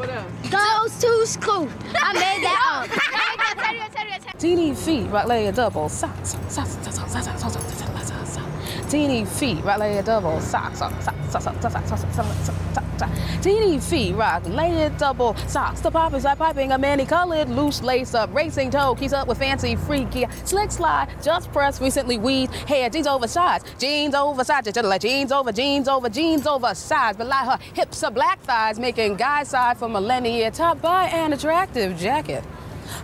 [0.00, 0.32] What else?
[0.48, 1.68] Goes to school.
[1.94, 2.88] I made that
[4.32, 4.38] up.
[4.38, 6.30] Teeny feet, right leg double socks.
[6.30, 8.08] Socks, socks, socks, socks, socks, socks, socks, socks.
[8.08, 8.48] Socks.
[10.48, 11.02] Socks, socks,
[11.60, 12.69] socks, socks, socks, socks, socks
[13.00, 13.10] sock.
[13.42, 15.80] Teeny feet, rock, layered double, socks.
[15.80, 19.76] The poppers like piping a many-colored loose lace up, racing toe, keeps up with fancy
[19.76, 25.32] freaky, slick slide, just pressed, recently weaved, hair, jeans oversized, jeans oversized, just like jeans
[25.32, 29.78] over, jeans over, jeans oversized, but like her hips are black thighs, making guy side
[29.78, 32.44] for millennia, Top by an attractive jacket.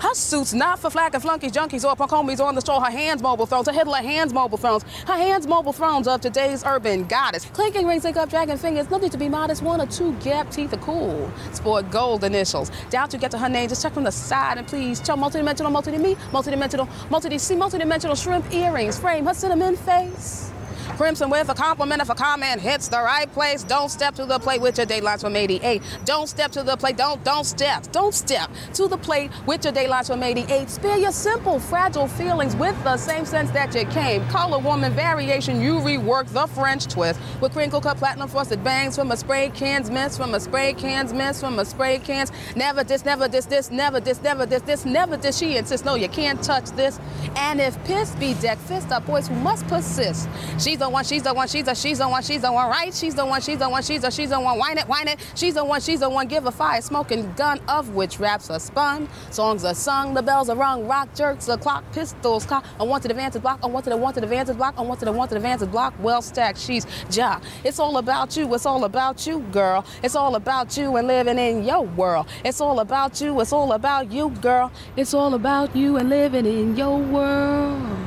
[0.01, 2.81] Her suit's not for flack and flunkies, junkies, or punk homies on the stroll.
[2.81, 4.85] Her hands mobile phones, her Hitler hands mobile phones.
[5.07, 7.45] Her hands mobile phones of today's urban goddess.
[7.47, 8.91] Clinking rings, link up, dragging fingers.
[8.91, 9.63] No need to be modest.
[9.63, 11.31] One or two gap teeth are cool.
[11.53, 12.71] Sport gold initials.
[12.91, 13.69] Doubt you get to her name.
[13.69, 14.99] Just check from the side and please.
[14.99, 18.99] Show multidimensional, multi-me, multidimensional, multi-DC, multidimensional shrimp earrings.
[18.99, 20.53] Frame her cinnamon face.
[20.97, 23.63] Crimson with a compliment if a comment hits the right place.
[23.63, 25.83] Don't step to the plate with your datelines from 88.
[26.07, 26.97] Don't step to the plate.
[26.97, 27.91] Don't, don't step.
[27.93, 30.71] Don't step to the plate with your datelines from 88.
[30.71, 34.27] Spare your simple, fragile feelings with the same sense that you came.
[34.29, 39.11] Color woman variation, you rework the French twist with crinkle cut platinum frosted bangs from
[39.11, 42.33] a spray cans miss, from a spray cans miss, from a spray cans.
[42.57, 45.37] Never this, never this, this, never this, never this, this, never this.
[45.37, 46.99] She insists, no, you can't touch this.
[47.37, 50.27] And if piss be deck, fist up boys who must persist.
[50.59, 52.95] She's the one, she's the one, she's the, she's the one, she's the one, right?
[52.95, 55.19] She's the one, she's the one, she's the, she's the one, whine it, whine it.
[55.35, 58.61] She's the one, she's the one, give a fire, smoking gun of which raps are
[58.61, 59.09] spun.
[59.31, 62.65] Songs are sung, the bells are rung, rock jerks, the clock, pistols cock.
[62.79, 65.73] I wanted advantage block, I wanted, I wanted advantage block, I wanted, I wanted advantage
[65.73, 65.93] block.
[65.99, 67.41] Well stacked, she's ja.
[67.65, 69.85] It's all about you, it's all about you, girl.
[70.05, 72.29] It's all about you and living in your world.
[72.45, 74.71] It's all about you, it's all about you, girl.
[74.97, 78.06] It's all about you and living in your world.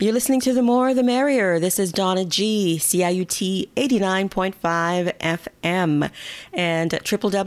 [0.00, 1.58] You're listening to The More the Merrier.
[1.58, 6.10] This is Donna G, CIUT 89.5 FM,
[6.52, 7.42] and www.ciut.fm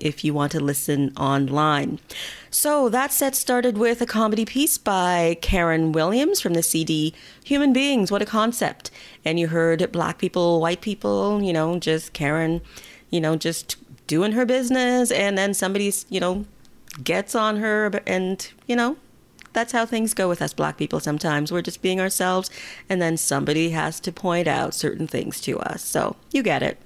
[0.00, 2.00] if you want to listen online.
[2.50, 7.14] So that set started with a comedy piece by Karen Williams from the CD
[7.44, 8.90] Human Beings, What a Concept.
[9.24, 12.60] And you heard black people, white people, you know, just Karen,
[13.08, 13.76] you know, just
[14.08, 16.44] doing her business, and then somebody's, you know,
[17.04, 18.96] gets on her and, you know,
[19.52, 21.52] that's how things go with us black people sometimes.
[21.52, 22.50] We're just being ourselves,
[22.88, 25.84] and then somebody has to point out certain things to us.
[25.84, 26.78] So you get it.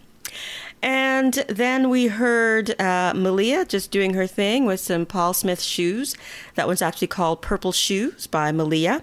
[0.82, 6.16] And then we heard uh, Malia just doing her thing with some Paul Smith shoes.
[6.54, 9.02] That one's actually called Purple Shoes by Malia.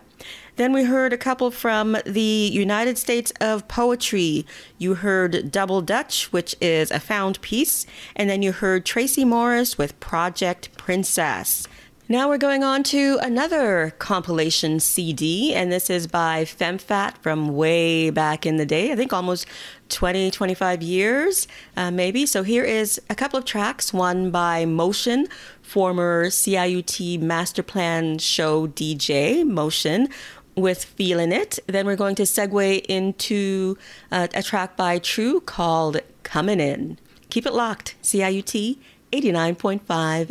[0.55, 4.45] Then we heard a couple from the United States of Poetry.
[4.77, 7.87] You heard Double Dutch, which is a found piece.
[8.15, 11.67] And then you heard Tracie Morris with Project Princess.
[12.13, 18.11] Now we're going on to another compilation CD, and this is by FemFat from way
[18.11, 19.47] back in the day, I think almost
[19.89, 22.27] 20, 25 years, uh, maybe.
[22.27, 25.27] So here is a couple of tracks, one by Motion,
[25.63, 30.07] former CIUT Master Plan Show DJ, Motion,
[30.55, 31.57] with Feeling It.
[31.65, 33.75] Then we're going to segue into
[34.11, 36.99] uh, a track by True called Coming In.
[37.31, 38.77] Keep it locked, CIUT
[39.11, 39.81] 89.5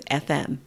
[0.05, 0.59] FM.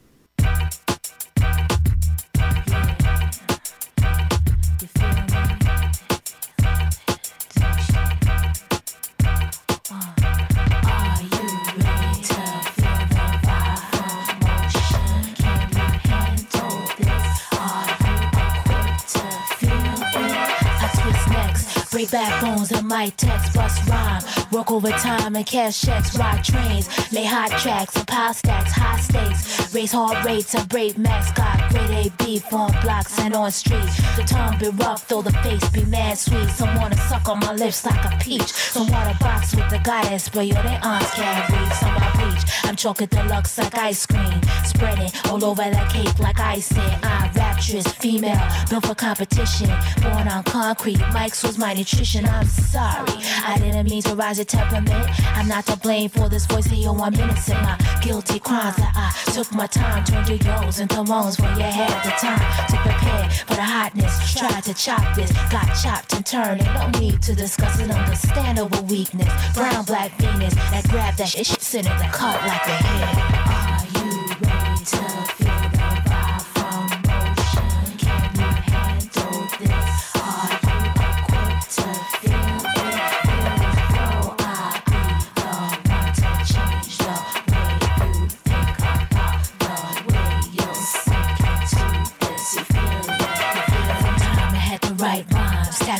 [22.95, 24.23] My text, bust rhyme.
[24.53, 26.87] Work overtime and cash checks, ride trains.
[27.11, 29.73] Lay hot tracks and pile stacks, high stakes.
[29.75, 31.57] Raise hard rates and break mascot.
[31.71, 33.97] Grade A beef on blocks and on streets.
[34.15, 36.49] The tongue be rough, though the face be mad sweet.
[36.51, 38.49] Some wanna suck on my lips like a peach.
[38.75, 41.73] Some wanna box with the goddess, but yo, they aunts can't reach.
[41.73, 42.43] Some I reach.
[42.63, 44.41] I'm chocolate deluxe like ice cream.
[44.63, 46.93] Spreading all over that cake like icing.
[47.03, 49.69] I'm rapturous, female, built for competition.
[50.01, 52.25] Born on concrete, Mike's was my nutrition.
[52.25, 55.09] I'm sorry, I didn't mean to rise your temperament.
[55.36, 58.75] I'm not to blame for this voice for your one minutes in my guilty crimes
[58.77, 60.03] that I took my time.
[60.03, 64.33] Turned your yo's into moans when you had the time to prepare for the hotness.
[64.33, 66.61] Tried to chop this, got chopped and turned.
[66.61, 69.29] And no need to discuss it, understandable weakness.
[69.53, 73.64] Brown, black Venus that grabbed that shit, sit in the cut like a head.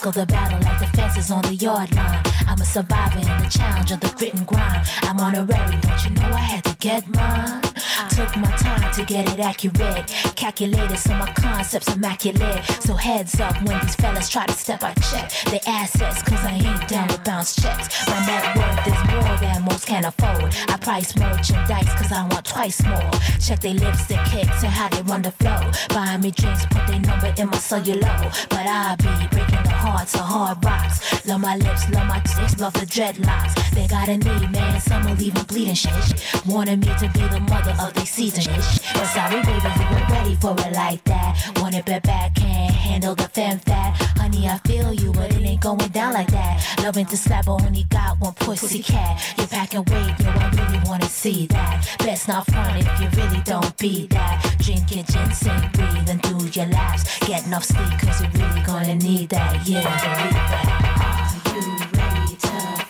[0.06, 2.22] Tackle the battle like the fences on the yard line.
[2.48, 4.88] I'm a survivor in the challenge of the grit and grind.
[5.02, 7.62] I'm on a honorary, don't you know I had to get mine?
[7.98, 10.08] I took my time to get it accurate.
[10.36, 12.64] Calculated so my concepts immaculate.
[12.82, 16.54] So heads up when these fellas try to step, I check their assets, cause I
[16.54, 17.88] ain't down with bounce checks.
[18.08, 20.54] My net worth is more than most can afford.
[20.68, 23.12] I price merchandise cause I want twice more.
[23.40, 25.72] Check their lipstick kicks and how they run the flow.
[25.90, 28.32] Buy me drinks, put their number in my cellular.
[28.50, 29.45] But I be
[29.86, 31.26] hearts of hard rocks.
[31.26, 33.54] Love my lips, love my tits, love the dreadlocks.
[33.76, 35.92] They got a need, man, some will even bleeding shit.
[36.46, 38.82] Wanted me to be the mother of their season shit.
[38.94, 41.32] But sorry, baby, you weren't ready for it like that.
[41.58, 43.92] Want it back, can't handle the femme fat.
[44.18, 46.54] Honey, I feel you, but it ain't going down like that.
[46.82, 49.22] Loving to slap, but only got one pussy cat.
[49.38, 51.86] You're packing weight, yo, I really wanna see that.
[52.00, 54.56] Best not front if you really don't be that.
[54.60, 57.20] Drink your ginseng, breathe through your laps.
[57.20, 59.68] Get enough sleep, cause you're really gonna need that.
[59.68, 59.82] Yeah, you
[61.98, 62.85] ready to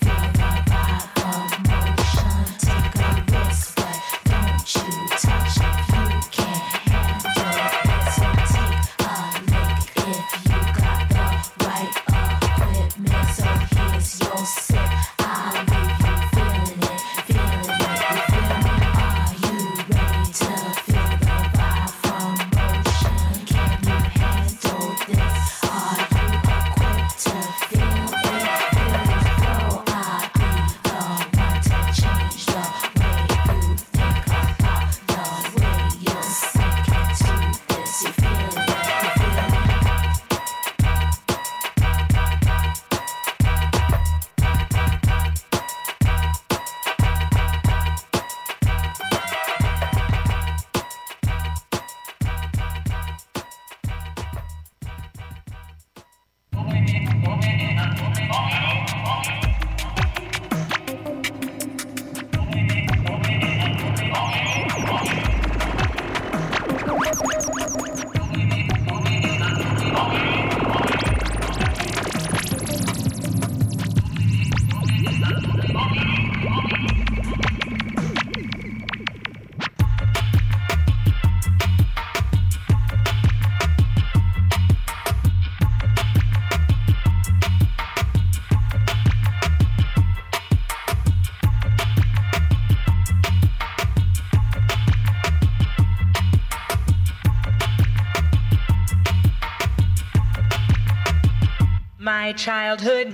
[102.26, 103.14] My childhood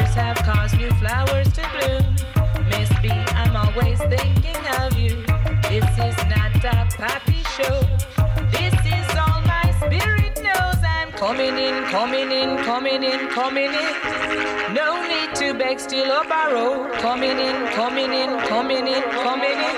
[0.00, 2.16] tears have caused new flowers to bloom.
[2.68, 5.24] Miss B, I'm always thinking of you.
[5.68, 7.80] This is not a pappy show.
[8.52, 10.80] This is all my spirit knows.
[10.84, 14.74] I'm coming in, coming in, coming in, coming in.
[14.74, 16.90] No need to beg, steal or borrow.
[16.98, 19.74] Coming in, coming in, coming in, coming in.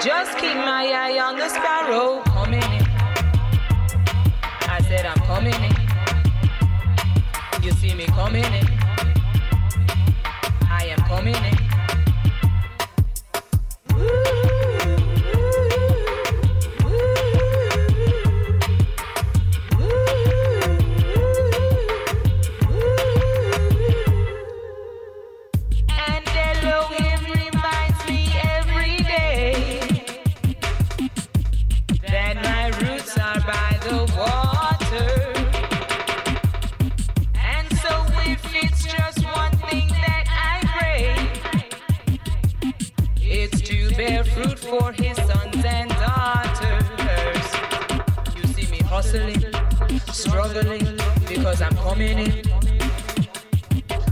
[0.00, 2.22] Just keep my eye on the sparrow.
[2.22, 2.86] Coming in.
[4.68, 5.74] I said I'm coming in.
[7.62, 8.71] You see me coming in.
[50.12, 50.96] Struggling
[51.28, 52.42] because I'm coming in.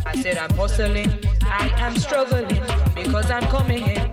[0.05, 1.13] I said I'm hustling,
[1.43, 2.61] I am struggling
[2.95, 4.13] because I'm coming in.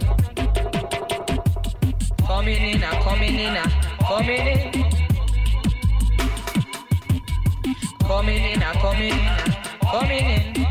[2.26, 3.72] Coming in, I'm coming in, I'm
[4.06, 4.72] coming in.
[8.02, 10.68] Coming in, I'm coming in, I'm coming in.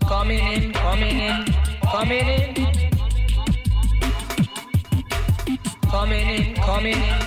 [0.00, 1.44] Coming in, coming in,
[1.82, 2.55] coming in.
[6.76, 7.25] Coming in,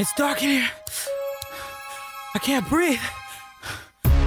[0.00, 0.68] It's dark in here.
[2.34, 3.02] I can't breathe.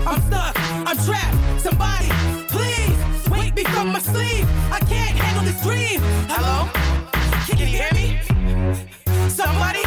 [0.05, 0.55] I'm stuck.
[0.87, 1.61] I'm trapped.
[1.61, 2.09] Somebody,
[2.47, 4.45] please wake me from my sleep.
[4.71, 5.99] I can't handle this dream.
[6.29, 6.69] Hello?
[7.47, 8.19] Can you hear me?
[9.29, 9.81] Somebody?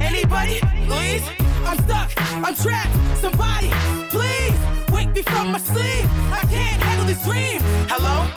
[0.00, 0.60] Anybody?
[0.88, 1.24] Please?
[1.66, 2.10] I'm stuck.
[2.16, 2.96] I'm trapped.
[3.18, 3.68] Somebody,
[4.08, 4.56] please
[4.90, 6.06] wake me from my sleep.
[6.32, 7.60] I can't handle this dream.
[7.92, 8.32] Hello?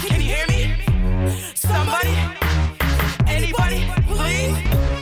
[0.00, 0.74] Can you hear me?
[1.54, 2.41] Somebody?
[3.32, 3.80] Anybody?
[4.06, 4.54] Please?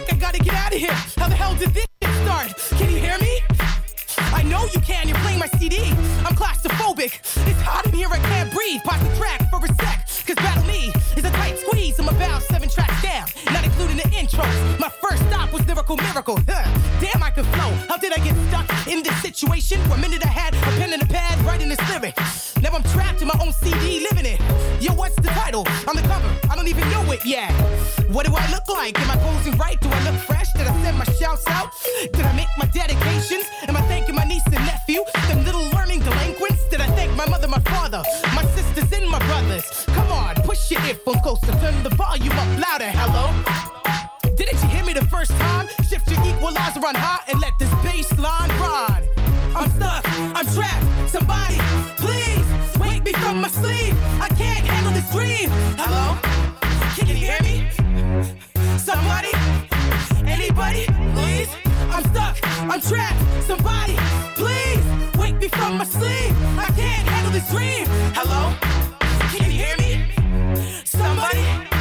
[0.09, 0.93] I gotta get out of here.
[1.19, 1.87] How the hell did this
[2.23, 2.55] start?
[2.79, 3.41] Can you hear me?
[4.33, 5.91] I know you can, you're playing my CD.
[6.25, 7.19] I'm claustrophobic.
[7.49, 8.83] It's hot in here, I can't breathe.
[8.85, 10.07] Pause the track for a sec.
[10.27, 11.99] Cause Battle Me is a tight squeeze.
[11.99, 14.45] I'm about seven tracks down, not including the intro.
[14.79, 16.39] My first stop was Lyrical Miracle.
[16.49, 16.65] Huh.
[17.01, 17.71] Damn, I can flow.
[17.89, 19.83] How did I get stuck in this situation?
[19.89, 22.17] For a minute I had a pen and a pad writing this lyric.
[22.63, 24.41] Now I'm trapped in my own CD, living it.
[24.81, 25.67] Yo, what's the title?
[25.89, 27.51] On the cover, I don't even know it yet.
[28.13, 28.99] What do I look like?
[29.01, 29.81] Am I posing right?
[29.81, 30.53] Do I look fresh?
[30.55, 31.71] Did I send my shouts out?
[32.13, 33.45] Did I make my dedications?
[33.69, 35.05] Am I thanking my niece and nephew?
[35.29, 36.69] Them little learning delinquents?
[36.71, 38.03] Did I thank my mother, my father,
[38.35, 39.65] my sisters, and my brothers?
[39.87, 42.91] Come on, push your earphone closer, turn the volume up louder.
[42.91, 43.31] Hello?
[44.35, 45.69] Didn't you hear me the first time?
[45.89, 49.07] Shift your equalizer on high and let this bass line ride.
[49.55, 50.05] I'm stuck,
[50.35, 51.11] I'm trapped.
[51.11, 51.59] Somebody,
[51.97, 52.47] please
[52.81, 53.95] wake me from my sleep.
[54.21, 55.49] I can't handle this dream.
[55.79, 56.30] Hello?
[58.91, 59.31] Somebody,
[60.27, 60.85] anybody,
[61.15, 61.49] please?
[61.93, 62.37] I'm stuck,
[62.69, 63.21] I'm trapped.
[63.45, 63.95] Somebody,
[64.35, 64.85] please
[65.17, 66.35] wake me from my sleep.
[66.59, 67.87] I can't handle this dream.
[68.17, 68.53] Hello?
[69.31, 70.83] Can you hear me?
[70.85, 71.80] Somebody?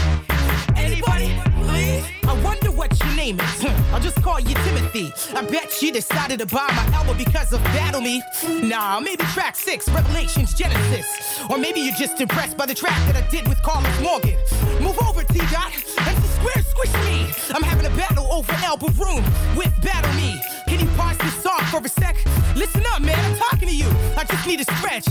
[2.30, 3.64] I wonder what your name is.
[3.64, 3.94] Hmm.
[3.96, 5.12] I'll just call you Timothy.
[5.34, 8.22] I bet she decided to buy my album because of Battle Me.
[8.62, 11.42] Nah, maybe track six, Revelations, Genesis.
[11.50, 14.38] Or maybe you're just impressed by the track that I did with Carlos Morgan.
[14.80, 15.74] Move over, T Dot.
[15.74, 17.26] the Square, squish me.
[17.50, 19.24] I'm having a battle over album room
[19.58, 20.40] with Battle Me.
[20.68, 22.16] Can you pause this song for a sec?
[22.56, 23.18] Listen up, man.
[23.26, 23.88] I'm talking to you.
[24.16, 25.08] I just need a stretch.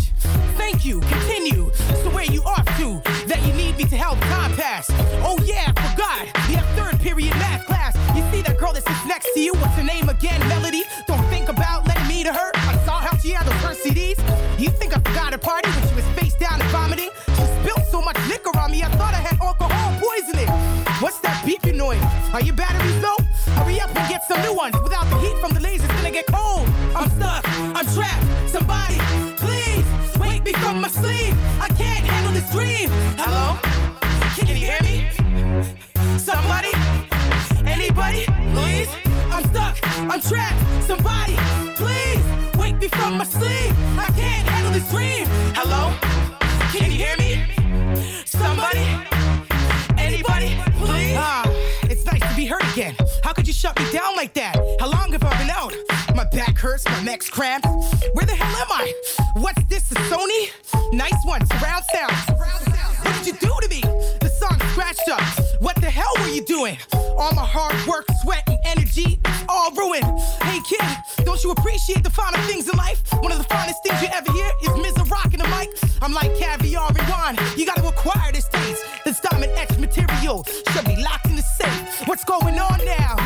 [0.57, 1.01] Thank you.
[1.01, 1.73] Continue.
[2.03, 3.03] So where you off to?
[3.27, 4.89] That you need me to help time pass.
[9.39, 9.53] You?
[9.55, 10.41] What's her name again?
[10.49, 10.83] Melody.
[11.07, 12.51] Don't think about letting me to her.
[12.55, 14.19] I saw how she handles her CDs.
[14.59, 17.11] You think I forgot her party when she was face down and vomiting?
[17.37, 18.83] She spilled so much liquor on me.
[18.83, 20.49] I thought I had alcohol poisoning.
[21.01, 22.03] What's that beeping noise?
[22.35, 23.17] Are your batteries low?
[23.55, 24.75] Hurry up and get some new ones.
[24.83, 26.67] Without the heat from the lasers, it's gonna get cold.
[26.97, 27.45] I'm stuck.
[27.77, 28.25] I'm trapped.
[28.51, 28.99] Somebody,
[29.37, 29.87] please
[30.19, 31.35] wake me from my sleep.
[31.61, 32.91] I can't handle this dream.
[33.17, 33.59] Hello?
[34.37, 34.88] Can you hear me?
[40.21, 40.83] Trapped.
[40.83, 41.37] Somebody,
[41.77, 42.21] please
[42.59, 43.73] wake me from my sleep.
[43.97, 45.27] I can't handle this dream.
[45.55, 45.95] Hello?
[46.73, 47.47] Can you hear me?
[48.27, 48.85] Somebody?
[49.97, 50.59] Anybody?
[50.77, 51.15] Please?
[51.17, 51.45] Ah,
[51.85, 52.97] it's nice to be hurt again.
[53.23, 54.57] How could you shut me down like that?
[54.81, 55.73] How long have I been out?
[56.17, 57.69] My back hurts, my neck's cramped.
[58.15, 58.93] Where the hell am I?
[59.35, 60.51] What's this, a Sony?
[60.93, 62.13] Nice one, surround sound.
[63.03, 63.81] What did you do to me?
[64.21, 65.23] The song scratched up.
[65.61, 66.77] What the hell were you doing?
[67.17, 68.07] All my hard work,
[69.69, 70.05] all ruined.
[70.43, 73.03] Hey kid, don't you appreciate the finer things in life?
[73.21, 75.09] One of the finest things you ever hear is Mr.
[75.11, 75.69] Rockin' the mic.
[76.03, 77.37] I'm like caviar and wine.
[77.57, 78.85] You gotta acquire this taste.
[79.05, 82.07] This diamond etched material should be locked in the safe.
[82.07, 83.17] What's going on now?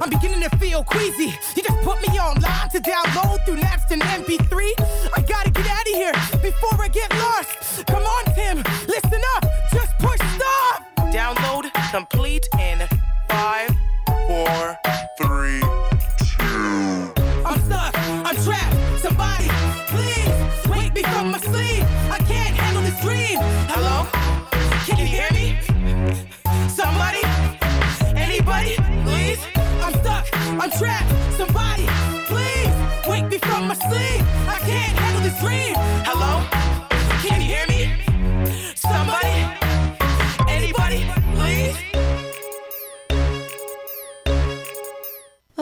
[0.00, 1.34] I'm beginning to feel queasy.
[1.54, 4.72] You just put me online to download through Napster and MP3.
[5.16, 6.12] I gotta get out of here
[6.42, 7.86] before I get lost.
[7.86, 8.56] Come on, Tim,
[8.88, 9.44] listen up.
[9.72, 10.82] Just push stop.
[11.12, 12.75] Download complete in
[35.46, 35.95] can't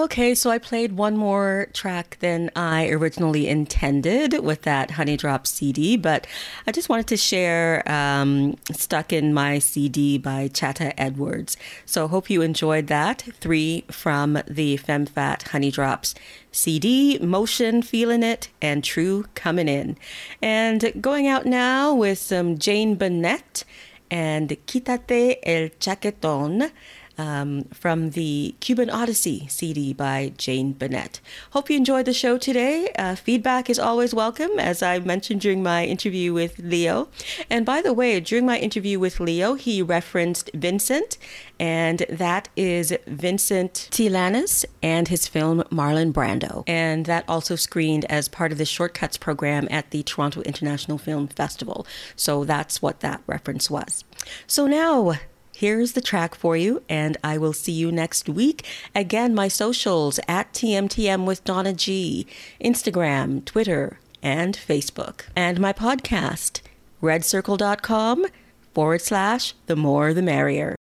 [0.04, 5.46] Okay, so I played one more track than I originally intended with that Honey Drop
[5.46, 6.26] CD, but
[6.66, 11.56] I just wanted to share um, Stuck in My CD by Chatta Edwards.
[11.86, 13.22] So hope you enjoyed that.
[13.40, 16.14] Three from the FemFat Honey Drops
[16.52, 19.96] CD, Motion, Feeling It, and True Coming In.
[20.42, 23.64] And going out now with some Jane Bunnett
[24.10, 26.70] and Quítate el Chaquetón
[27.18, 31.20] um, from the Cuban Odyssey CD by Jane Bunnett.
[31.50, 32.92] Hope you enjoyed the show today.
[32.98, 37.08] Uh, feedback is always welcome, as I mentioned during my interview with Leo.
[37.48, 41.18] And by the way, during my interview with Leo, he referenced Vincent,
[41.58, 46.64] and that is Vincent Tilanus and his film Marlon Brando.
[46.66, 51.28] And that also screened as part of the Shortcuts program at the Toronto International Film
[51.28, 51.86] Festival.
[52.16, 54.04] So that's what that reference was.
[54.46, 55.14] So now,
[55.56, 58.66] Here's the track for you, and I will see you next week.
[58.92, 62.26] Again, my socials at TMTM with Donna G,
[62.60, 65.26] Instagram, Twitter, and Facebook.
[65.36, 66.60] And my podcast,
[67.00, 68.26] redcircle.com
[68.74, 70.72] forward slash the more the merrier.